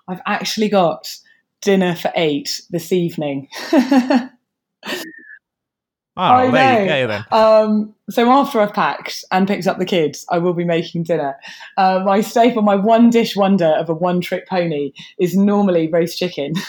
I've 0.07 0.21
actually 0.25 0.69
got 0.69 1.13
dinner 1.61 1.95
for 1.95 2.11
eight 2.15 2.61
this 2.69 2.91
evening. 2.91 3.47
oh, 6.17 6.21
I 6.21 6.51
there 6.51 6.81
you 6.81 6.85
know. 6.85 6.93
go 6.93 7.07
then. 7.07 7.25
Um, 7.31 7.95
so 8.09 8.29
after 8.29 8.59
I've 8.59 8.73
packed 8.73 9.23
and 9.31 9.47
picked 9.47 9.67
up 9.67 9.79
the 9.79 9.85
kids, 9.85 10.25
I 10.29 10.37
will 10.37 10.53
be 10.53 10.65
making 10.65 11.03
dinner. 11.03 11.37
Uh, 11.77 12.01
my 12.05 12.21
staple, 12.21 12.61
my 12.61 12.75
one 12.75 13.09
dish 13.09 13.35
wonder 13.35 13.67
of 13.77 13.89
a 13.89 13.93
one 13.93 14.21
trick 14.21 14.47
pony 14.47 14.93
is 15.19 15.35
normally 15.35 15.87
roast 15.87 16.17
chicken. 16.17 16.53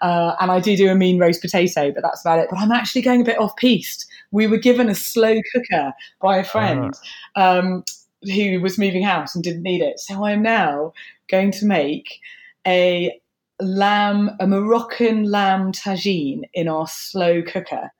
Uh, 0.00 0.34
and 0.40 0.50
I 0.50 0.60
do 0.60 0.76
do 0.76 0.88
a 0.88 0.94
mean 0.94 1.18
roast 1.18 1.42
potato, 1.42 1.92
but 1.92 2.02
that's 2.02 2.22
about 2.22 2.38
it. 2.38 2.48
But 2.50 2.58
I'm 2.58 2.72
actually 2.72 3.02
going 3.02 3.20
a 3.20 3.24
bit 3.24 3.38
off 3.38 3.54
piste. 3.56 4.06
We 4.30 4.46
were 4.46 4.56
given 4.56 4.88
a 4.88 4.94
slow 4.94 5.36
cooker 5.52 5.92
by 6.20 6.38
a 6.38 6.44
friend 6.44 6.94
um, 7.36 7.84
who 8.22 8.60
was 8.60 8.78
moving 8.78 9.02
house 9.02 9.34
and 9.34 9.44
didn't 9.44 9.62
need 9.62 9.82
it. 9.82 10.00
So 10.00 10.24
I'm 10.24 10.42
now 10.42 10.92
going 11.30 11.50
to 11.52 11.66
make 11.66 12.18
a 12.66 13.20
lamb, 13.60 14.30
a 14.40 14.46
Moroccan 14.46 15.24
lamb 15.24 15.72
tagine 15.72 16.44
in 16.54 16.68
our 16.68 16.86
slow 16.88 17.42
cooker. 17.42 17.90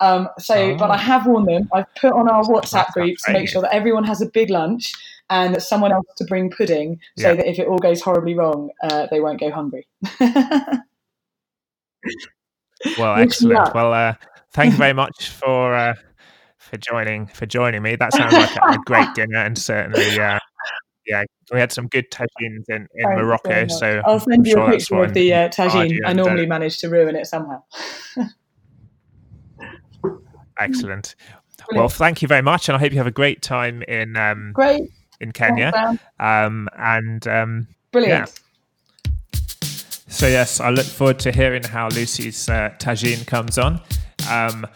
Um, 0.00 0.28
so, 0.38 0.76
but 0.76 0.90
Oh. 0.90 0.92
I 0.92 0.96
have 0.96 1.26
warned 1.26 1.48
them. 1.48 1.68
I've 1.72 1.92
put 1.96 2.12
on 2.12 2.28
our 2.28 2.44
WhatsApp 2.44 2.92
group 2.92 3.16
to 3.26 3.32
make 3.32 3.48
sure 3.48 3.62
that 3.62 3.74
everyone 3.74 4.04
has 4.04 4.20
a 4.22 4.26
big 4.26 4.48
lunch 4.50 4.92
and 5.30 5.54
that 5.54 5.60
someone 5.62 5.92
else 5.92 6.06
to 6.16 6.24
bring 6.24 6.50
pudding, 6.50 7.00
so 7.18 7.28
Yeah. 7.30 7.34
that 7.34 7.46
if 7.46 7.58
it 7.58 7.66
all 7.66 7.78
goes 7.78 8.00
horribly 8.00 8.34
wrong, 8.34 8.70
uh, 8.82 9.06
they 9.10 9.20
won't 9.20 9.40
go 9.40 9.50
hungry. 9.50 9.86
Well, 12.98 13.16
excellent. 13.16 13.74
Well, 13.74 13.92
uh, 13.92 14.14
thank 14.52 14.72
you 14.72 14.78
very 14.78 14.92
much 15.04 15.30
for 15.30 15.74
uh, 15.74 15.94
for 16.58 16.76
joining 16.76 17.26
for 17.26 17.44
joining 17.46 17.82
me. 17.82 17.96
That 17.96 18.12
sounds 18.12 18.32
like 18.32 18.54
a, 18.56 18.60
a 18.74 18.78
great 18.86 19.12
dinner, 19.14 19.38
and 19.38 19.58
certainly, 19.58 20.18
uh, 20.20 20.38
yeah, 21.04 21.24
we 21.52 21.58
had 21.58 21.72
some 21.72 21.88
good 21.88 22.10
tagines 22.12 22.68
in, 22.68 22.86
in 22.94 23.08
Morocco. 23.16 23.66
So 23.66 24.00
I'll 24.06 24.20
send 24.20 24.34
I'm 24.42 24.46
you 24.46 24.52
sure 24.52 24.68
a 24.68 24.70
picture 24.70 25.02
of 25.02 25.12
the 25.14 25.34
uh, 25.34 25.48
tagine. 25.48 25.98
I 26.06 26.12
normally 26.12 26.46
manage 26.46 26.78
to 26.78 26.88
ruin 26.88 27.16
it 27.16 27.26
somehow. 27.26 27.62
excellent. 30.58 31.14
Well, 31.72 31.88
thank 31.88 32.22
you 32.22 32.28
very 32.28 32.42
much, 32.42 32.68
and 32.68 32.76
I 32.76 32.78
hope 32.78 32.92
you 32.92 32.98
have 32.98 33.06
a 33.06 33.10
great 33.12 33.42
time 33.42 33.82
in 33.82 34.16
um, 34.16 34.52
Great. 34.54 34.90
in 35.20 35.32
Kenya. 35.32 35.98
Um, 36.18 36.68
and 36.76 37.26
um, 37.26 37.66
Brilliant. 37.92 38.40
So 40.08 40.26
yes, 40.26 40.60
I 40.60 40.70
look 40.70 40.86
forward 40.86 41.18
to 41.20 41.30
hearing 41.32 41.62
how 41.62 41.88
Lucy's 41.88 42.48
uh, 42.48 42.70
tagine 42.78 43.26
comes 43.26 43.58
on. 43.58 43.80
Um, 44.30 44.66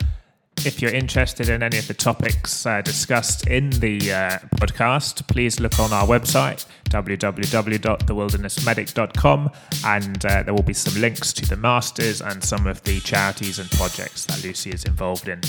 if 0.64 0.80
you're 0.80 0.92
interested 0.92 1.48
in 1.48 1.60
any 1.62 1.78
of 1.78 1.88
the 1.88 1.94
topics 1.94 2.64
uh, 2.66 2.82
discussed 2.82 3.48
in 3.48 3.70
the 3.70 4.12
uh, 4.12 4.38
podcast, 4.56 5.26
please 5.26 5.58
look 5.58 5.80
on 5.80 5.92
our 5.92 6.06
website 6.06 6.64
www.thewildernessmedic.com, 6.90 9.50
and 9.86 10.26
uh, 10.26 10.42
there 10.42 10.52
will 10.52 10.62
be 10.62 10.74
some 10.74 11.00
links 11.00 11.32
to 11.32 11.46
the 11.46 11.56
masters 11.56 12.20
and 12.20 12.44
some 12.44 12.66
of 12.66 12.82
the 12.82 13.00
charities 13.00 13.58
and 13.58 13.70
projects 13.70 14.26
that 14.26 14.44
Lucy 14.44 14.68
is 14.70 14.84
involved 14.84 15.26
in. 15.26 15.40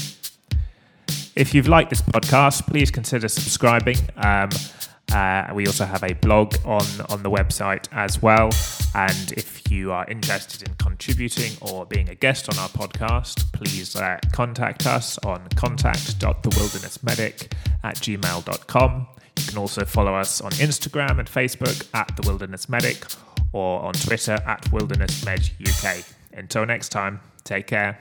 If 1.35 1.53
you've 1.55 1.67
liked 1.67 1.89
this 1.89 2.01
podcast, 2.01 2.67
please 2.67 2.91
consider 2.91 3.27
subscribing. 3.27 3.97
Um, 4.17 4.49
uh, 5.11 5.47
we 5.53 5.65
also 5.67 5.85
have 5.85 6.03
a 6.03 6.13
blog 6.13 6.55
on, 6.63 6.85
on 7.09 7.23
the 7.23 7.31
website 7.31 7.87
as 7.91 8.21
well. 8.21 8.51
And 8.95 9.31
if 9.31 9.71
you 9.71 9.91
are 9.91 10.05
interested 10.07 10.67
in 10.67 10.75
contributing 10.75 11.57
or 11.61 11.85
being 11.85 12.09
a 12.09 12.15
guest 12.15 12.49
on 12.49 12.57
our 12.59 12.69
podcast, 12.69 13.51
please 13.51 13.95
uh, 13.95 14.19
contact 14.31 14.85
us 14.85 15.17
on 15.19 15.47
contact.thewildernessmedic 15.55 17.51
at 17.83 17.95
gmail.com. 17.95 19.07
You 19.37 19.43
can 19.45 19.57
also 19.57 19.85
follow 19.85 20.13
us 20.13 20.39
on 20.41 20.51
Instagram 20.51 21.17
and 21.19 21.27
Facebook 21.27 21.87
at 21.93 22.15
The 22.15 22.21
Wilderness 22.27 22.69
Medic 22.69 23.05
or 23.53 23.81
on 23.81 23.93
Twitter 23.93 24.37
at 24.45 24.71
Wilderness 24.71 25.25
Med 25.25 25.49
UK. 25.67 26.03
Until 26.33 26.65
next 26.65 26.89
time, 26.89 27.19
take 27.43 27.65
care. 27.67 27.97